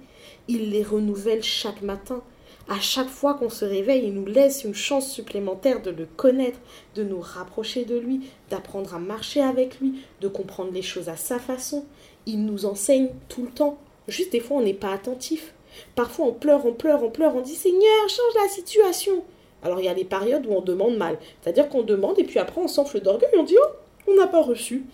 Il 0.49 0.69
les 0.71 0.83
renouvelle 0.83 1.41
chaque 1.41 1.81
matin. 1.81 2.21
À 2.67 2.81
chaque 2.81 3.07
fois 3.07 3.35
qu'on 3.35 3.49
se 3.49 3.63
réveille, 3.63 4.03
il 4.03 4.13
nous 4.13 4.25
laisse 4.25 4.65
une 4.65 4.75
chance 4.75 5.09
supplémentaire 5.09 5.81
de 5.81 5.91
le 5.91 6.05
connaître, 6.05 6.59
de 6.95 7.05
nous 7.05 7.21
rapprocher 7.21 7.85
de 7.85 7.97
lui, 7.97 8.29
d'apprendre 8.49 8.93
à 8.93 8.99
marcher 8.99 9.41
avec 9.41 9.79
lui, 9.79 10.01
de 10.19 10.27
comprendre 10.27 10.73
les 10.73 10.81
choses 10.81 11.07
à 11.07 11.15
sa 11.15 11.39
façon. 11.39 11.85
Il 12.25 12.43
nous 12.43 12.65
enseigne 12.65 13.11
tout 13.29 13.43
le 13.43 13.51
temps. 13.51 13.77
Juste 14.09 14.33
des 14.33 14.41
fois, 14.41 14.57
on 14.57 14.61
n'est 14.61 14.73
pas 14.73 14.91
attentif. 14.91 15.53
Parfois, 15.95 16.25
on 16.25 16.33
pleure, 16.33 16.65
on 16.65 16.73
pleure, 16.73 17.01
on 17.01 17.11
pleure, 17.11 17.33
on 17.33 17.41
dit 17.41 17.55
Seigneur, 17.55 18.09
change 18.09 18.43
la 18.43 18.49
situation. 18.49 19.23
Alors, 19.63 19.79
il 19.79 19.85
y 19.85 19.89
a 19.89 19.93
des 19.93 20.03
périodes 20.03 20.45
où 20.47 20.51
on 20.51 20.61
demande 20.61 20.97
mal. 20.97 21.17
C'est-à-dire 21.41 21.69
qu'on 21.69 21.83
demande 21.83 22.19
et 22.19 22.25
puis 22.25 22.39
après, 22.39 22.59
on 22.59 22.67
s'enfle 22.67 22.99
d'orgueil 22.99 23.29
on 23.37 23.43
dit 23.43 23.55
Oh, 23.57 23.71
on 24.07 24.15
n'a 24.15 24.27
pas 24.27 24.41
reçu. 24.41 24.85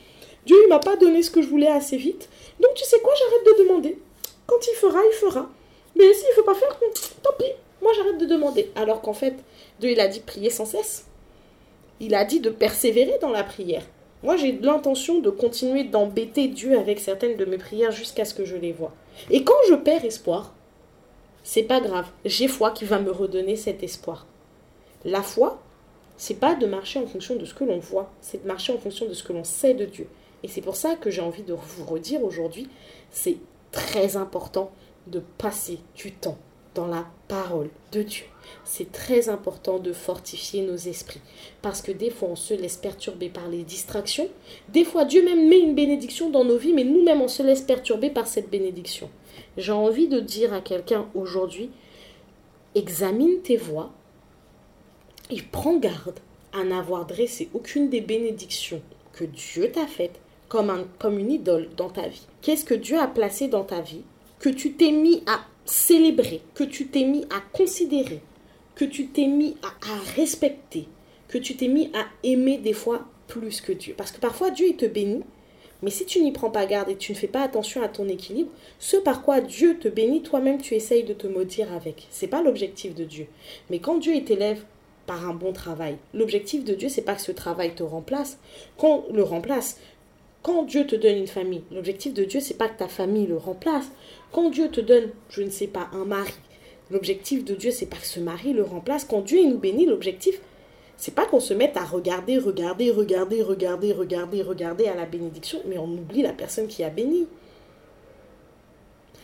Dieu, 0.46 0.58
il 0.64 0.70
m'a 0.70 0.80
pas 0.80 0.96
donné 0.96 1.24
ce 1.24 1.32
que 1.32 1.42
je 1.42 1.48
voulais 1.48 1.68
assez 1.68 1.98
vite. 1.98 2.30
Donc, 2.60 2.74
tu 2.76 2.84
sais 2.84 3.00
quoi, 3.00 3.14
j'arrête 3.18 3.58
de 3.58 3.64
demander. 3.64 3.98
Quand 4.46 4.68
il 4.68 4.76
fera, 4.76 5.00
il 5.06 5.16
fera. 5.16 5.50
Mais 5.96 6.14
s'il 6.14 6.30
ne 6.30 6.34
faut 6.34 6.44
pas 6.44 6.56
faire, 6.56 6.78
tant 7.22 7.34
pis. 7.38 7.46
Moi, 7.82 7.92
j'arrête 7.96 8.18
de 8.18 8.26
demander. 8.26 8.72
Alors 8.76 9.02
qu'en 9.02 9.14
fait, 9.14 9.36
Dieu, 9.80 9.92
il 9.92 10.00
a 10.00 10.08
dit 10.08 10.20
prier 10.20 10.50
sans 10.50 10.66
cesse. 10.66 11.06
Il 12.00 12.16
a 12.16 12.26
dit 12.26 12.40
de 12.40 12.50
persévérer 12.50 13.18
dans 13.22 13.30
la 13.30 13.44
prière. 13.44 13.84
Moi, 14.24 14.38
j'ai 14.38 14.54
l'intention 14.54 15.20
de 15.20 15.30
continuer 15.30 15.84
d'embêter 15.84 16.48
Dieu 16.48 16.78
avec 16.78 17.00
certaines 17.00 17.36
de 17.36 17.46
mes 17.46 17.58
prières 17.58 17.92
jusqu'à 17.92 18.26
ce 18.26 18.34
que 18.34 18.46
je 18.46 18.56
les 18.56 18.72
vois. 18.72 18.94
Et 19.30 19.44
quand 19.44 19.54
je 19.70 19.76
perds 19.76 20.06
espoir, 20.06 20.54
c'est 21.44 21.64
pas 21.64 21.82
grave. 21.82 22.08
J'ai 22.24 22.48
foi 22.48 22.72
qui 22.72 22.86
va 22.86 23.00
me 23.00 23.12
redonner 23.12 23.58
cet 23.58 23.84
espoir. 23.84 24.26
La 25.04 25.22
foi, 25.22 25.62
c'est 26.24 26.36
pas 26.36 26.56
de 26.56 26.66
marcher 26.66 27.00
en 27.00 27.06
fonction 27.06 27.36
de 27.36 27.44
ce 27.44 27.54
que 27.54 27.66
l'on 27.66 27.80
voit, 27.80 28.10
c'est 28.22 28.44
de 28.44 28.48
marcher 28.48 28.72
en 28.72 28.78
fonction 28.78 29.10
de 29.10 29.14
ce 29.14 29.24
que 29.24 29.34
l'on 29.34 29.44
sait 29.44 29.74
de 29.74 29.84
Dieu. 29.84 30.08
Et 30.42 30.48
c'est 30.48 30.62
pour 30.62 30.78
ça 30.78 30.96
que 30.96 31.12
j'ai 31.12 31.20
envie 31.20 31.44
de 31.44 31.54
vous 31.54 31.84
redire 31.84 32.24
aujourd'hui, 32.24 32.70
c'est 33.12 33.40
très 33.74 34.16
important 34.16 34.72
de 35.08 35.22
passer 35.38 35.80
du 35.98 36.14
temps 36.14 36.38
dans 36.76 36.88
la 36.88 37.06
parole 37.28 37.70
de 37.92 38.04
Dieu. 38.04 38.24
C'est 38.64 38.90
très 38.94 39.28
important 39.28 39.80
de 39.80 39.92
fortifier 39.92 40.62
nos 40.62 40.78
esprits 40.78 41.20
parce 41.62 41.82
que 41.82 41.92
des 41.92 42.10
fois 42.10 42.30
on 42.30 42.38
se 42.38 42.54
laisse 42.54 42.78
perturber 42.78 43.28
par 43.28 43.50
les 43.50 43.64
distractions. 43.64 44.30
Des 44.70 44.86
fois 44.86 45.04
Dieu 45.04 45.26
même 45.26 45.50
met 45.50 45.60
une 45.60 45.76
bénédiction 45.76 46.30
dans 46.30 46.46
nos 46.46 46.58
vies, 46.58 46.72
mais 46.72 46.86
nous-mêmes 46.86 47.22
on 47.22 47.28
se 47.28 47.44
laisse 47.44 47.64
perturber 47.64 48.10
par 48.10 48.28
cette 48.28 48.50
bénédiction. 48.50 49.10
J'ai 49.58 49.74
envie 49.74 50.08
de 50.08 50.22
dire 50.22 50.54
à 50.54 50.62
quelqu'un 50.62 51.06
aujourd'hui, 51.16 51.70
examine 52.76 53.42
tes 53.42 53.58
voies 53.58 53.92
et 55.30 55.42
prends 55.42 55.78
garde 55.78 56.20
à 56.54 56.64
n'avoir 56.64 57.06
dressé 57.06 57.50
aucune 57.54 57.90
des 57.90 58.02
bénédictions 58.02 58.82
que 59.14 59.24
Dieu 59.24 59.72
t'a 59.72 59.88
faites 59.88 60.20
comme, 60.50 60.70
un, 60.70 60.86
comme 61.00 61.18
une 61.18 61.32
idole 61.32 61.70
dans 61.76 61.90
ta 61.90 62.08
vie. 62.08 62.28
Qu'est-ce 62.42 62.66
que 62.66 62.74
Dieu 62.74 63.00
a 63.00 63.08
placé 63.08 63.48
dans 63.48 63.64
ta 63.64 63.82
vie 63.82 64.04
que 64.40 64.50
tu 64.50 64.74
t'es 64.74 64.92
mis 64.92 65.24
à 65.26 65.40
célébrer, 65.66 66.42
que 66.54 66.64
tu 66.64 66.88
t'es 66.88 67.06
mis 67.06 67.24
à 67.30 67.40
considérer, 67.54 68.20
que 68.76 68.86
tu 68.86 69.08
t'es 69.08 69.28
mis 69.28 69.56
à, 69.64 69.96
respecter, 70.16 70.88
que 71.28 71.38
tu 71.38 71.56
t'es 71.56 71.70
mis 71.70 71.90
à 71.94 72.06
aimer 72.24 72.58
des 72.58 72.74
fois 72.74 73.06
plus 73.28 73.62
que 73.62 73.72
Dieu? 73.72 73.94
Parce 73.98 74.12
que 74.12 74.20
parfois 74.20 74.50
Dieu 74.50 74.68
il 74.68 74.76
te 74.76 74.86
bénit, 74.86 75.24
mais 75.82 75.90
si 75.90 76.06
tu 76.06 76.22
n'y 76.22 76.32
prends 76.32 76.50
pas 76.50 76.66
garde 76.66 76.90
et 76.90 76.98
tu 76.98 77.14
ne 77.14 77.18
fais 77.18 77.28
pas 77.28 77.42
attention 77.42 77.82
à 77.82 77.88
ton 77.88 78.08
équilibre, 78.08 78.52
ce 78.80 78.98
par 78.98 79.22
quoi 79.22 79.42
Dieu 79.42 79.78
te 79.80 79.88
bénit, 79.88 80.22
toi-même 80.22 80.62
tu 80.62 80.76
essayes 80.76 81.04
de 81.04 81.14
te 81.14 81.28
maudire 81.28 81.72
avec. 81.74 82.08
C'est 82.10 82.28
pas 82.28 82.42
l'objectif 82.42 82.96
de 82.96 83.06
Dieu. 83.06 83.28
Mais 83.70 83.80
quand 83.80 83.98
Dieu 83.98 84.22
t'élève 84.24 84.64
par 85.06 85.28
un 85.28 85.34
bon 85.34 85.54
travail, 85.54 85.98
l'objectif 86.14 86.64
de 86.64 86.74
Dieu 86.74 86.90
c'est 86.90 87.02
pas 87.02 87.16
que 87.16 87.22
ce 87.22 87.32
travail 87.32 87.76
te 87.76 87.84
remplace. 87.84 88.38
Quand 88.78 89.06
le 89.12 89.24
remplace, 89.24 89.78
quand 90.44 90.64
Dieu 90.64 90.86
te 90.86 90.98
donne 90.98 91.18
une 91.18 91.28
famille, 91.28 91.64
l'objectif 91.72 92.14
de 92.14 92.26
Dieu, 92.26 92.42
c'est 92.42 92.58
pas 92.58 92.68
que 92.68 92.78
ta 92.78 92.90
famille 92.90 93.28
le 93.28 93.38
remplace. 93.38 93.86
Quand 94.34 94.50
Dieu 94.50 94.70
te 94.70 94.82
donne, 94.82 95.10
je 95.30 95.42
ne 95.42 95.50
sais 95.50 95.68
pas, 95.68 95.88
un 95.94 96.04
mari, 96.04 96.34
l'objectif 96.92 97.46
de 97.46 97.56
Dieu, 97.56 97.72
c'est 97.72 97.86
pas 97.86 97.96
que 97.96 98.06
ce 98.06 98.20
mari 98.20 98.52
le 98.52 98.64
remplace. 98.64 99.06
Quand 99.06 99.22
Dieu 99.22 99.42
nous 99.46 99.58
bénit, 99.58 99.86
l'objectif, 99.86 100.42
c'est 100.98 101.16
pas 101.16 101.26
qu'on 101.26 101.40
se 101.40 101.54
mette 101.54 101.78
à 101.78 101.86
regarder, 101.86 102.38
regarder, 102.38 102.92
regarder, 102.92 103.42
regarder, 103.42 103.94
regarder, 103.94 104.42
regarder 104.42 104.88
à 104.88 104.96
la 104.96 105.06
bénédiction, 105.06 105.62
mais 105.66 105.78
on 105.78 105.86
oublie 105.86 106.22
la 106.22 106.34
personne 106.34 106.68
qui 106.68 106.84
a 106.84 106.90
béni. 106.90 107.26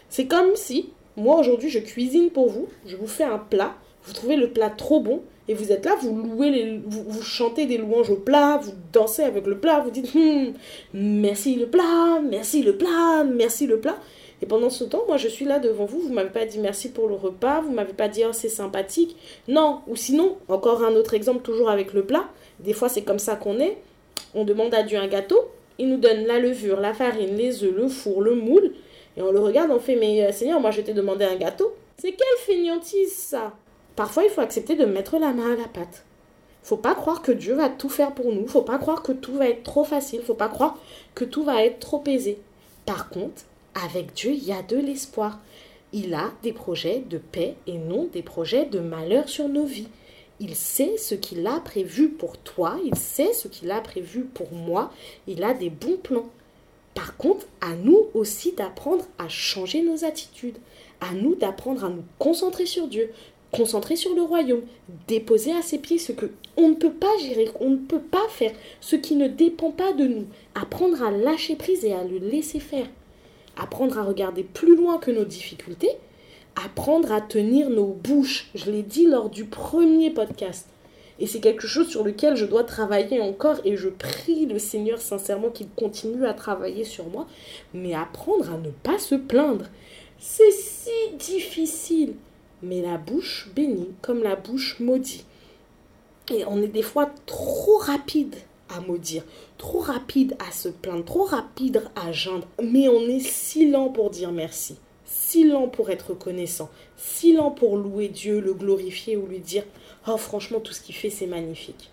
C'est 0.09 0.27
comme 0.27 0.55
si, 0.55 0.93
moi 1.17 1.38
aujourd'hui, 1.38 1.69
je 1.69 1.79
cuisine 1.79 2.29
pour 2.29 2.50
vous, 2.50 2.69
je 2.86 2.95
vous 2.95 3.07
fais 3.07 3.25
un 3.25 3.39
plat, 3.39 3.75
vous 4.03 4.13
trouvez 4.13 4.38
le 4.38 4.51
plat 4.51 4.69
trop 4.69 5.01
bon, 5.01 5.21
et 5.50 5.56
vous 5.56 5.72
êtes 5.72 5.84
là, 5.84 5.96
vous 6.00 6.15
louez, 6.15 6.51
les, 6.51 6.79
vous, 6.86 7.24
chantez 7.24 7.65
des 7.65 7.79
louanges 7.79 8.12
au 8.12 8.18
plat, 8.18 8.60
vous 8.62 8.72
dansez 8.94 9.24
avec 9.24 9.48
le 9.48 9.58
plat, 9.58 9.79
vous 9.79 9.89
dites 9.89 10.13
hmm, 10.13 10.53
merci 10.94 11.56
le 11.56 11.65
plat, 11.65 12.22
merci 12.24 12.62
le 12.62 12.77
plat, 12.77 13.24
merci 13.24 13.65
le 13.65 13.79
plat. 13.79 13.98
Et 14.44 14.46
pendant 14.46 14.70
ce 14.70 14.84
temps, 14.84 15.06
moi, 15.08 15.18
je 15.18 15.27
suis 15.27 15.46
là 15.46 15.58
devant 15.58 15.86
vous. 15.86 16.01
Vous 16.01 16.13
m'avez 16.13 16.29
pas 16.29 16.46
dit 16.46 16.60
merci 16.60 16.89
pour 16.89 17.08
le 17.08 17.15
repas. 17.15 17.62
Vous 17.62 17.72
m'avez 17.72 17.94
pas 17.94 18.08
dit 18.08 18.22
oh, 18.25 18.32
c'est 18.32 18.48
sympathique. 18.48 19.18
Non. 19.48 19.82
Ou 19.88 19.96
sinon, 19.96 20.38
encore 20.48 20.84
un 20.84 20.94
autre 20.94 21.15
exemple, 21.15 21.41
toujours 21.41 21.70
avec 21.72 21.94
le 21.94 22.06
plat. 22.06 22.29
Des 22.60 22.74
fois, 22.74 22.88
c'est 22.88 23.01
comme 23.01 23.20
ça 23.20 23.36
qu'on 23.36 23.60
est. 23.60 23.77
On 24.36 24.46
demande 24.46 24.74
à 24.75 24.84
Dieu 24.84 25.00
un 25.00 25.08
gâteau. 25.08 25.50
Il 25.79 25.89
nous 25.89 25.98
donne 25.98 26.25
la 26.25 26.39
levure, 26.39 26.79
la 26.79 26.94
farine, 26.94 27.36
les 27.36 27.63
œufs, 27.63 27.74
le 27.75 27.88
four, 27.88 28.22
le 28.22 28.36
moule. 28.36 28.72
Et 29.18 29.24
on 29.24 29.32
le 29.32 29.39
regarde, 29.39 29.72
on 29.72 29.79
fait 29.79 29.96
Mais 29.96 30.24
euh, 30.24 30.32
Seigneur, 30.32 30.62
moi, 30.62 30.70
je 30.70 30.82
t'ai 30.82 30.94
demandé 30.94 31.25
un 31.25 31.36
gâteau. 31.36 31.74
C'est 31.98 32.12
quelle 32.12 32.38
fainéantise, 32.46 33.12
ça? 33.12 33.53
Parfois, 34.00 34.24
il 34.24 34.29
faut 34.29 34.39
accepter 34.39 34.77
de 34.77 34.86
mettre 34.86 35.20
la 35.20 35.34
main 35.34 35.51
à 35.51 35.58
la 35.58 35.68
pâte. 35.68 36.06
Faut 36.63 36.77
pas 36.77 36.96
croire 36.96 37.22
que 37.22 37.34
Dieu 37.34 37.56
va 37.56 37.68
tout 37.68 37.89
faire 37.89 38.13
pour 38.13 38.32
nous. 38.32 38.48
Faut 38.48 38.62
pas 38.62 38.77
croire 38.77 39.03
que 39.03 39.12
tout 39.12 39.34
va 39.34 39.50
être 39.50 39.63
trop 39.63 39.84
facile. 39.84 40.22
Faut 40.22 40.36
pas 40.36 40.48
croire 40.48 40.77
que 41.15 41.25
tout 41.25 41.44
va 41.44 41.65
être 41.65 41.79
trop 41.79 42.01
aisé. 42.08 42.39
Par 42.86 43.10
contre, 43.10 43.41
avec 43.75 44.13
Dieu, 44.13 44.32
il 44.32 44.46
y 44.46 44.53
a 44.53 44.62
de 44.62 44.77
l'espoir. 44.77 45.39
Il 45.91 46.13
a 46.13 46.32
des 46.44 46.53
projets 46.53 47.03
de 47.10 47.18
paix 47.18 47.56
et 47.68 47.77
non 47.77 48.08
des 48.13 48.22
projets 48.22 48.68
de 48.68 48.79
malheur 48.79 49.27
sur 49.27 49.50
nos 49.50 49.65
vies. 49.65 49.89
Il 50.39 50.56
sait 50.56 50.96
ce 50.96 51.13
qu'il 51.13 51.46
a 51.46 51.60
prévu 51.60 52.08
pour 52.08 52.38
toi, 52.38 52.77
il 52.86 52.96
sait 52.96 53.34
ce 53.34 53.50
qu'il 53.50 53.70
a 53.70 53.82
prévu 53.82 54.22
pour 54.24 54.53
moi, 54.53 54.94
il 55.27 55.44
a 55.44 55.53
des 55.53 55.70
bons 55.70 55.98
plans. 56.01 56.29
Par 56.96 57.18
contre, 57.18 57.46
à 57.60 57.75
nous 57.75 58.08
aussi 58.13 58.53
d'apprendre 58.53 59.03
à 59.18 59.27
changer 59.27 59.82
nos 59.82 60.06
attitudes, 60.06 60.58
à 61.01 61.13
nous 61.13 61.36
d'apprendre 61.36 61.86
à 61.86 61.89
nous 61.89 62.03
concentrer 62.18 62.65
sur 62.65 62.88
Dieu, 62.88 63.12
concentrer 63.51 63.96
sur 63.96 64.13
le 64.13 64.22
royaume, 64.22 64.62
déposer 65.08 65.51
à 65.53 65.62
ses 65.62 65.79
pieds 65.79 65.98
ce 65.98 66.12
que 66.12 66.27
on 66.58 66.70
ne 66.70 66.75
peut 66.75 66.91
pas 66.91 67.18
gérer, 67.22 67.50
on 67.60 67.70
ne 67.70 67.77
peut 67.77 68.01
pas 68.01 68.27
faire, 68.29 68.51
ce 68.82 68.96
qui 68.96 69.15
ne 69.15 69.27
dépend 69.27 69.72
pas 69.72 69.94
de 69.94 70.06
nous, 70.06 70.25
apprendre 70.56 71.01
à 71.03 71.12
lâcher 71.12 71.56
prise 71.56 71.86
et 71.86 71.94
à 71.94 72.03
le 72.03 72.18
laisser 72.18 72.60
faire, 72.60 72.88
apprendre 73.58 73.98
à 73.98 74.03
regarder 74.03 74.44
plus 74.44 74.75
loin 74.75 74.98
que 74.98 75.12
nos 75.12 75.25
difficultés, 75.25 75.91
apprendre 76.65 77.12
à 77.12 77.22
tenir 77.22 77.70
nos 77.70 77.88
bouches. 77.88 78.50
Je 78.56 78.72
l'ai 78.72 78.84
dit 78.84 79.06
lors 79.06 79.29
du 79.29 79.46
premier 79.46 80.10
podcast. 80.10 80.68
Et 81.22 81.27
c'est 81.27 81.41
quelque 81.41 81.68
chose 81.68 81.89
sur 81.89 82.03
lequel 82.03 82.36
je 82.38 82.46
dois 82.46 82.63
travailler 82.63 83.20
encore 83.20 83.58
et 83.65 83.75
je 83.75 83.89
prie 83.89 84.46
le 84.46 84.58
Seigneur 84.58 85.01
sincèrement 85.01 85.50
qu'il 85.50 85.70
continue 85.70 86.25
à 86.25 86.34
travailler 86.34 86.86
sur 86.86 87.08
moi, 87.08 87.27
mais 87.74 87.94
apprendre 87.94 88.50
à 88.51 88.58
ne 88.58 88.70
pas 88.70 89.00
se 89.00 89.15
plaindre. 89.15 89.65
C'est 90.18 90.51
si 90.51 91.15
difficile. 91.18 92.13
Mais 92.61 92.81
la 92.81 92.97
bouche 92.97 93.49
bénie 93.55 93.89
comme 94.01 94.23
la 94.23 94.35
bouche 94.35 94.79
maudit. 94.79 95.25
Et 96.31 96.45
on 96.45 96.61
est 96.61 96.67
des 96.67 96.83
fois 96.83 97.09
trop 97.25 97.77
rapide 97.77 98.35
à 98.69 98.81
maudire, 98.81 99.23
trop 99.57 99.79
rapide 99.79 100.35
à 100.47 100.51
se 100.51 100.69
plaindre, 100.69 101.05
trop 101.05 101.23
rapide 101.23 101.83
à 101.95 102.11
geindre. 102.11 102.47
Mais 102.61 102.87
on 102.87 103.01
est 103.01 103.19
si 103.19 103.69
lent 103.69 103.89
pour 103.89 104.11
dire 104.11 104.31
merci, 104.31 104.77
si 105.05 105.43
lent 105.43 105.67
pour 105.67 105.89
être 105.89 106.09
reconnaissant, 106.09 106.69
si 106.97 107.33
lent 107.33 107.51
pour 107.51 107.77
louer 107.77 108.09
Dieu, 108.09 108.39
le 108.39 108.53
glorifier 108.53 109.17
ou 109.17 109.25
lui 109.25 109.39
dire 109.39 109.63
Oh, 110.07 110.17
franchement, 110.17 110.59
tout 110.59 110.73
ce 110.73 110.81
qu'il 110.81 110.95
fait, 110.95 111.09
c'est 111.09 111.27
magnifique. 111.27 111.91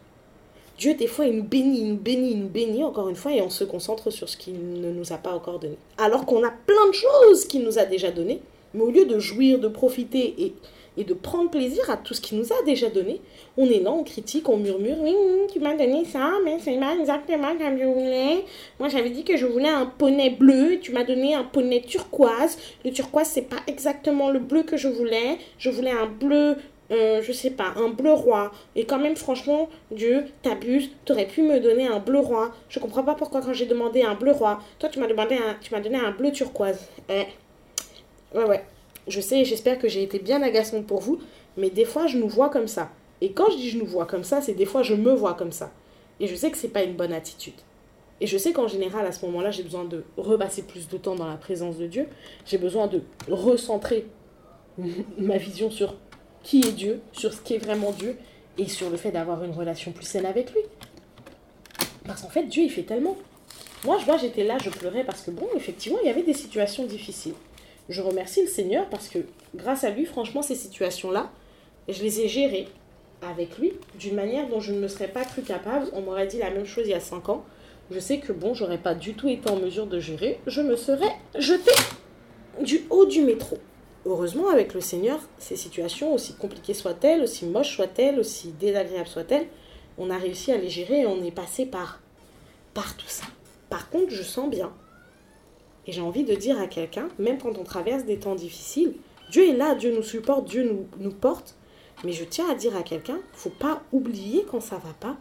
Dieu, 0.78 0.94
des 0.94 1.06
fois, 1.06 1.26
il 1.26 1.37
nous 1.37 1.44
bénit, 1.44 1.80
il 1.80 1.88
nous 1.88 1.96
bénit, 1.96 2.32
il 2.32 2.40
nous 2.40 2.49
bénit, 2.49 2.85
encore 2.85 3.08
une 3.08 3.16
fois, 3.16 3.32
et 3.32 3.40
on 3.40 3.50
se 3.50 3.64
concentre 3.64 4.11
sur 4.11 4.28
ce 4.28 4.37
qu'il 4.37 4.80
ne 4.80 4.90
nous 4.92 5.12
a 5.12 5.16
pas 5.16 5.32
encore 5.32 5.58
donné. 5.58 5.76
Alors 5.96 6.26
qu'on 6.26 6.44
a 6.44 6.50
plein 6.50 6.88
de 6.88 6.94
choses 6.94 7.46
qu'il 7.46 7.64
nous 7.64 7.78
a 7.78 7.85
déjà 7.85 8.11
données, 8.11 8.42
mais 8.76 8.83
au 8.83 8.90
lieu 8.90 9.06
de 9.06 9.18
jouir, 9.18 9.59
de 9.59 9.68
profiter 9.68 10.35
et, 10.38 10.54
et 10.97 11.04
de 11.04 11.14
prendre 11.14 11.50
plaisir 11.50 11.88
à 11.90 11.97
tout 11.97 12.14
ce 12.14 12.21
qu'il 12.21 12.38
nous 12.38 12.52
a 12.52 12.62
déjà 12.64 12.88
donné, 12.88 13.21
on 13.56 13.68
est 13.68 13.80
là, 13.80 13.90
on 13.90 14.04
critique, 14.04 14.49
on 14.49 14.56
murmure, 14.56 14.97
oui, 15.00 15.14
tu 15.52 15.61
m'as 15.61 15.75
donné 15.75 16.04
ça, 16.04 16.33
mais 16.45 16.59
c'est 16.61 16.78
pas 16.78 16.95
exactement 16.95 17.56
comme 17.56 17.78
je 17.78 17.85
voulais. 17.85 18.45
Moi, 18.78 18.88
j'avais 18.88 19.11
dit 19.11 19.25
que 19.25 19.37
je 19.37 19.47
voulais 19.47 19.68
un 19.68 19.87
poney 19.87 20.30
bleu, 20.30 20.78
tu 20.80 20.92
m'as 20.92 21.04
donné 21.04 21.35
un 21.35 21.45
poney 21.45 21.80
turquoise. 21.80 22.59
Le 22.85 22.92
turquoise, 22.92 23.28
c'est 23.28 23.49
pas 23.49 23.62
exactement 23.66 24.31
le 24.31 24.38
bleu 24.38 24.62
que 24.62 24.77
je 24.77 24.88
voulais. 24.88 25.38
Je 25.59 25.70
voulais 25.70 25.90
un 25.90 26.07
bleu 26.07 26.57
euh, 26.92 27.20
je 27.20 27.33
sais 27.33 27.51
pas, 27.51 27.72
un 27.77 27.88
bleu 27.88 28.12
roi. 28.12 28.53
Et 28.77 28.85
quand 28.85 28.98
même, 28.98 29.16
franchement, 29.16 29.68
Dieu, 29.90 30.27
t'abuses, 30.42 30.90
t'aurais 31.05 31.27
pu 31.27 31.42
me 31.42 31.59
donner 31.59 31.87
un 31.87 31.98
bleu 31.98 32.20
roi. 32.20 32.53
Je 32.68 32.79
comprends 32.79 33.03
pas 33.03 33.14
pourquoi 33.14 33.40
quand 33.40 33.53
j'ai 33.53 33.66
demandé 33.66 34.03
un 34.03 34.14
bleu 34.14 34.33
roi, 34.33 34.61
toi 34.79 34.88
tu 34.88 35.01
m'as 35.01 35.09
demandé 35.09 35.35
un, 35.35 35.57
tu 35.61 35.74
m'as 35.74 35.81
donné 35.81 35.98
un 35.98 36.12
bleu 36.12 36.31
turquoise. 36.31 36.88
Eh. 37.09 37.27
Ouais, 38.37 38.44
ouais. 38.44 38.64
Je 39.09 39.20
sais, 39.20 39.44
j'espère 39.44 39.79
que 39.79 39.88
j'ai 39.88 40.03
été 40.03 40.18
bien 40.18 40.42
agaçante 40.42 40.87
pour 40.87 41.01
vous, 41.01 41.18
mais 41.57 41.70
des 41.70 41.85
fois 41.85 42.07
je 42.07 42.18
nous 42.18 42.29
vois 42.29 42.51
comme 42.51 42.68
ça. 42.68 42.90
Et 43.20 43.33
quand 43.33 43.51
je 43.51 43.57
dis 43.57 43.70
je 43.70 43.79
nous 43.79 43.87
vois 43.87 44.05
comme 44.05 44.25
ça, 44.25 44.42
c'est 44.42 44.53
des 44.53 44.66
fois 44.66 44.83
je 44.83 44.94
me 44.94 45.12
vois 45.12 45.35
comme 45.35 45.53
ça. 45.53 45.72
Et 46.20 46.27
je 46.27 46.35
sais 46.35 46.51
que 46.51 46.59
c'est 46.59 46.68
pas 46.68 46.83
une 46.83 46.94
bonne 46.94 47.12
attitude. 47.12 47.55
Et 48.20 48.27
je 48.27 48.38
sais 48.38 48.53
qu'en 48.53 48.68
général, 48.68 49.07
à 49.07 49.12
ce 49.12 49.25
moment-là, 49.27 49.51
j'ai 49.51 49.62
besoin 49.62 49.85
de 49.85 50.05
repasser 50.16 50.62
plus 50.62 50.88
de 50.88 50.96
temps 50.96 51.14
dans 51.14 51.27
la 51.27 51.37
présence 51.37 51.77
de 51.77 51.87
Dieu. 51.87 52.09
J'ai 52.46 52.59
besoin 52.59 52.87
de 52.87 53.03
recentrer 53.29 54.07
ma 55.18 55.37
vision 55.37 55.70
sur 55.70 55.94
qui 56.42 56.61
est 56.61 56.72
Dieu, 56.72 57.01
sur 57.12 57.33
ce 57.33 57.40
qu'est 57.40 57.59
vraiment 57.59 57.92
Dieu 57.92 58.16
et 58.59 58.68
sur 58.68 58.88
le 58.90 58.96
fait 58.96 59.11
d'avoir 59.11 59.44
une 59.44 59.53
relation 59.53 59.92
plus 59.92 60.07
saine 60.07 60.27
avec 60.27 60.53
lui. 60.53 60.61
Parce 62.07 62.22
qu'en 62.22 62.29
fait, 62.29 62.44
Dieu, 62.44 62.62
il 62.64 62.70
fait 62.70 62.85
tellement. 62.85 63.16
Moi, 63.85 63.99
je 64.01 64.05
vois, 64.05 64.16
j'étais 64.16 64.44
là, 64.44 64.57
je 64.62 64.70
pleurais 64.70 65.05
parce 65.05 65.22
que, 65.22 65.31
bon, 65.31 65.49
effectivement, 65.57 65.99
il 66.03 66.07
y 66.07 66.11
avait 66.11 66.22
des 66.22 66.35
situations 66.35 66.87
difficiles. 66.87 67.35
Je 67.88 68.03
remercie 68.03 68.42
le 68.42 68.49
Seigneur 68.49 68.88
parce 68.88 69.09
que, 69.09 69.18
grâce 69.55 69.85
à 69.85 69.90
lui, 69.90 70.07
franchement, 70.07 70.42
ces 70.42 70.55
situations-là, 70.55 71.31
je 71.88 72.03
les 72.03 72.20
ai 72.20 72.29
gérées 72.29 72.68
avec 73.22 73.59
lui 73.59 73.72
d'une 73.99 74.14
manière 74.14 74.49
dont 74.49 74.61
je 74.61 74.72
ne 74.72 74.81
me 74.81 74.88
serais 74.88 75.09
pas 75.09 75.25
cru 75.25 75.42
capable. 75.42 75.87
On 75.92 76.03
m'aurait 76.03 76.27
dit 76.27 76.38
la 76.38 76.51
même 76.51 76.66
chose 76.66 76.85
il 76.87 76.90
y 76.90 76.94
a 76.94 77.01
5 77.01 77.29
ans. 77.29 77.44
Je 77.90 78.01
sais 78.01 78.18
que, 78.18 78.33
bon, 78.33 78.55
j'aurais 78.55 78.79
pas 78.79 78.94
du 78.94 79.14
tout 79.14 79.29
été 79.29 79.49
en 79.49 79.57
mesure 79.57 79.87
de 79.87 80.01
gérer. 80.01 80.40
Je 80.46 80.61
me 80.61 80.77
serais 80.77 81.14
jetée 81.38 81.70
du 82.61 82.85
haut 82.90 83.07
du 83.07 83.22
métro. 83.22 83.59
Heureusement, 84.05 84.49
avec 84.49 84.75
le 84.75 84.81
Seigneur, 84.81 85.20
ces 85.38 85.57
situations, 85.57 86.14
aussi 86.14 86.35
compliquées 86.35 86.75
soient-elles, 86.75 87.22
aussi 87.22 87.46
moches 87.46 87.75
soient-elles, 87.77 88.18
aussi 88.18 88.53
désagréables 88.53 89.09
soient-elles, 89.09 89.46
on 89.99 90.11
a 90.11 90.16
réussi 90.16 90.53
à 90.53 90.59
les 90.59 90.68
gérer 90.68 91.01
et 91.01 91.07
on 91.07 91.25
est 91.25 91.33
passé 91.33 91.66
par, 91.66 92.01
par 92.75 92.96
tout 92.96 93.09
ça. 93.09 93.25
Par 93.68 93.90
contre, 93.90 94.11
je 94.11 94.22
sens 94.22 94.49
bien, 94.49 94.72
et 95.87 95.92
j'ai 95.92 96.01
envie 96.01 96.25
de 96.25 96.35
dire 96.35 96.61
à 96.61 96.66
quelqu'un, 96.66 97.09
même 97.18 97.38
quand 97.38 97.59
on 97.59 97.62
traverse 97.64 98.05
des 98.05 98.18
temps 98.18 98.35
difficiles, 98.35 98.94
Dieu 99.31 99.49
est 99.49 99.57
là, 99.57 99.75
Dieu 99.75 99.94
nous 99.94 100.03
supporte, 100.03 100.49
Dieu 100.49 100.87
nous, 100.99 101.11
porte, 101.11 101.57
mais 102.05 102.12
je 102.12 102.25
tiens 102.25 102.49
à 102.51 102.55
dire 102.55 102.77
à 102.77 102.83
quelqu'un, 102.83 103.18
faut 103.33 103.51
pas 103.51 103.83
oublier 103.92 104.44
quand 104.49 104.61
ça 104.61 104.77
va 104.77 104.92
pas, 104.99 105.16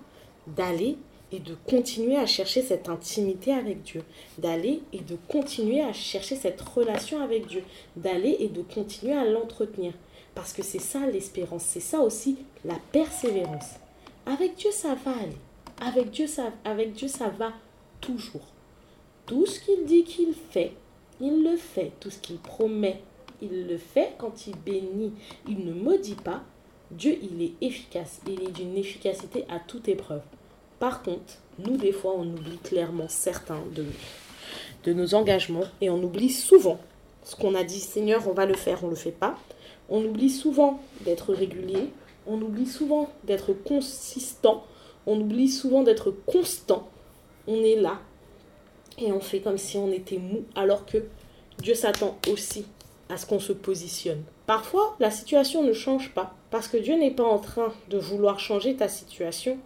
d'aller 0.48 0.98
et 1.32 1.40
de 1.40 1.56
continuer 1.68 2.18
à 2.18 2.26
chercher 2.26 2.62
cette 2.62 2.88
intimité 2.88 3.52
avec 3.52 3.82
Dieu, 3.82 4.04
d'aller 4.38 4.82
et 4.94 5.00
de 5.00 5.18
continuer 5.28 5.82
à 5.82 5.92
chercher 5.92 6.36
cette 6.36 6.62
relation 6.62 7.22
avec 7.22 7.48
Dieu, 7.48 7.64
d'aller 7.96 8.38
et 8.40 8.48
de 8.48 8.62
continuer 8.62 9.14
à 9.14 9.26
l'entretenir. 9.26 9.94
Parce 10.36 10.54
que 10.54 10.64
c'est 10.64 10.80
ça 10.80 11.00
l'espérance, 11.08 11.64
c'est 11.64 11.80
ça 11.80 12.00
aussi 12.00 12.38
la 12.64 12.76
persévérance. 12.92 13.76
Avec 14.26 14.56
Dieu, 14.56 14.72
ça 14.72 14.96
va 15.04 15.12
aller. 15.12 15.38
Avec 15.80 16.12
Dieu, 16.12 16.28
ça, 16.28 16.52
avec 16.64 16.94
Dieu, 16.94 17.08
ça 17.08 17.30
va 17.30 17.54
toujours. 18.02 18.55
Tout 19.26 19.48
ce 19.48 19.60
qu'il 19.60 19.86
dit 19.86 20.04
qu'il 20.04 20.34
fait, 20.34 20.74
il 21.20 21.44
le 21.44 21.58
fait. 21.58 21.92
Tout 22.00 22.12
ce 22.12 22.20
qu'il 22.20 22.38
promet, 22.38 23.02
il 23.42 23.68
le 23.68 23.78
fait. 23.78 24.14
Quand 24.20 24.46
il 24.46 24.56
bénit, 24.56 25.14
il 25.48 25.66
ne 25.66 25.74
maudit 25.74 26.16
pas. 26.16 26.44
Dieu, 26.92 27.18
il 27.22 27.42
est 27.42 27.54
efficace. 27.62 28.22
Il 28.28 28.44
est 28.44 28.52
d'une 28.52 28.78
efficacité 28.78 29.46
à 29.50 29.60
toute 29.60 29.88
épreuve. 29.88 30.22
Par 30.78 31.02
contre, 31.02 31.40
nous, 31.58 31.78
des 31.78 31.92
fois, 31.92 32.14
on 32.16 32.28
oublie 32.28 32.60
clairement 32.60 33.08
certains 33.08 33.64
de, 33.74 34.94
nos 34.94 35.16
engagements 35.16 35.66
et 35.82 35.90
on 35.90 36.04
oublie 36.04 36.30
souvent 36.30 36.80
ce 37.24 37.36
qu'on 37.36 37.56
a 37.56 37.64
dit, 37.64 37.80
Seigneur, 37.80 38.28
on 38.28 38.34
va 38.34 38.46
le 38.46 38.54
faire, 38.54 38.84
on 38.84 38.88
ne 38.88 38.92
le 38.92 38.96
fait 38.96 39.12
pas. 39.12 39.36
On 39.90 40.04
oublie 40.06 40.30
souvent 40.30 40.80
d'être 41.02 41.34
régulier, 41.34 41.90
on 42.28 42.40
oublie 42.40 42.68
souvent 42.68 43.10
d'être 43.24 43.54
consistant, 43.54 44.64
on 45.08 45.20
oublie 45.20 45.50
souvent 45.50 45.82
d'être 45.82 46.12
constant. 46.12 46.88
On 47.48 47.64
est 47.64 47.78
là 47.78 48.00
et 48.98 49.12
on 49.12 49.20
fait 49.20 49.40
comme 49.40 49.58
si 49.58 49.78
on 49.78 49.92
était 49.92 50.18
mou, 50.18 50.44
alors 50.56 50.86
que 50.86 51.06
Dieu 51.60 51.76
s'attend 51.76 52.18
aussi 52.32 52.66
à 53.10 53.18
ce 53.18 53.26
qu'on 53.26 53.40
se 53.40 53.54
positionne. 53.54 54.24
Parfois, 54.46 54.96
la 55.00 55.12
situation 55.12 55.64
ne 55.64 55.74
change 55.74 56.12
pas, 56.14 56.34
parce 56.52 56.68
que 56.68 56.78
Dieu 56.78 56.96
n'est 56.96 57.12
pas 57.12 57.24
en 57.24 57.40
train 57.40 57.74
de 57.90 57.98
vouloir 57.98 58.40
changer 58.40 58.76
ta 58.76 58.88
situation, 58.88 59.58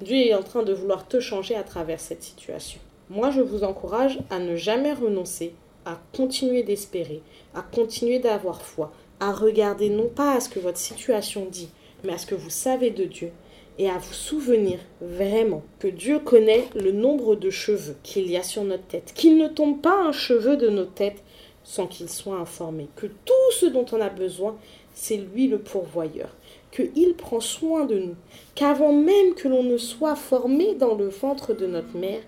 Dieu 0.00 0.16
est 0.16 0.34
en 0.34 0.42
train 0.42 0.62
de 0.62 0.72
vouloir 0.72 1.08
te 1.08 1.20
changer 1.20 1.54
à 1.54 1.62
travers 1.62 2.00
cette 2.00 2.22
situation. 2.22 2.80
Moi, 3.08 3.30
je 3.30 3.40
vous 3.40 3.64
encourage 3.64 4.18
à 4.30 4.38
ne 4.38 4.56
jamais 4.56 4.92
renoncer, 4.92 5.54
à 5.84 5.98
continuer 6.14 6.62
d'espérer, 6.62 7.22
à 7.54 7.62
continuer 7.62 8.18
d'avoir 8.18 8.60
foi, 8.60 8.92
à 9.20 9.32
regarder 9.32 9.88
non 9.88 10.08
pas 10.08 10.34
à 10.34 10.40
ce 10.40 10.48
que 10.48 10.58
votre 10.58 10.78
situation 10.78 11.46
dit, 11.50 11.70
mais 12.04 12.12
à 12.12 12.18
ce 12.18 12.26
que 12.26 12.34
vous 12.34 12.50
savez 12.50 12.90
de 12.90 13.04
Dieu, 13.04 13.32
et 13.78 13.90
à 13.90 13.98
vous 13.98 14.14
souvenir 14.14 14.78
vraiment 15.00 15.62
que 15.78 15.88
Dieu 15.88 16.18
connaît 16.18 16.64
le 16.74 16.92
nombre 16.92 17.36
de 17.36 17.50
cheveux 17.50 17.96
qu'il 18.02 18.30
y 18.30 18.36
a 18.36 18.42
sur 18.42 18.64
notre 18.64 18.86
tête, 18.86 19.12
qu'il 19.14 19.36
ne 19.36 19.48
tombe 19.48 19.80
pas 19.80 20.02
un 20.02 20.12
cheveu 20.12 20.56
de 20.56 20.68
nos 20.68 20.84
têtes 20.84 21.22
sans 21.62 21.86
qu'il 21.86 22.08
soit 22.08 22.38
informé, 22.38 22.88
que 22.96 23.06
tout 23.06 23.52
ce 23.52 23.66
dont 23.66 23.84
on 23.92 24.00
a 24.00 24.08
besoin, 24.08 24.56
c'est 24.94 25.16
lui 25.16 25.48
le 25.48 25.58
pourvoyeur, 25.58 26.34
qu'il 26.70 27.14
prend 27.14 27.40
soin 27.40 27.84
de 27.84 27.98
nous, 27.98 28.14
qu'avant 28.54 28.92
même 28.92 29.34
que 29.34 29.48
l'on 29.48 29.64
ne 29.64 29.76
soit 29.76 30.16
formé 30.16 30.74
dans 30.74 30.94
le 30.94 31.08
ventre 31.08 31.54
de 31.54 31.66
notre 31.66 31.96
mère, 31.96 32.20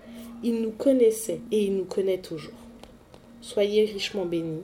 il 0.43 0.61
nous 0.61 0.71
connaissait 0.71 1.41
et 1.51 1.63
il 1.65 1.75
nous 1.77 1.85
connaît 1.85 2.19
toujours. 2.19 2.53
Soyez 3.41 3.85
richement 3.85 4.25
bénis 4.25 4.63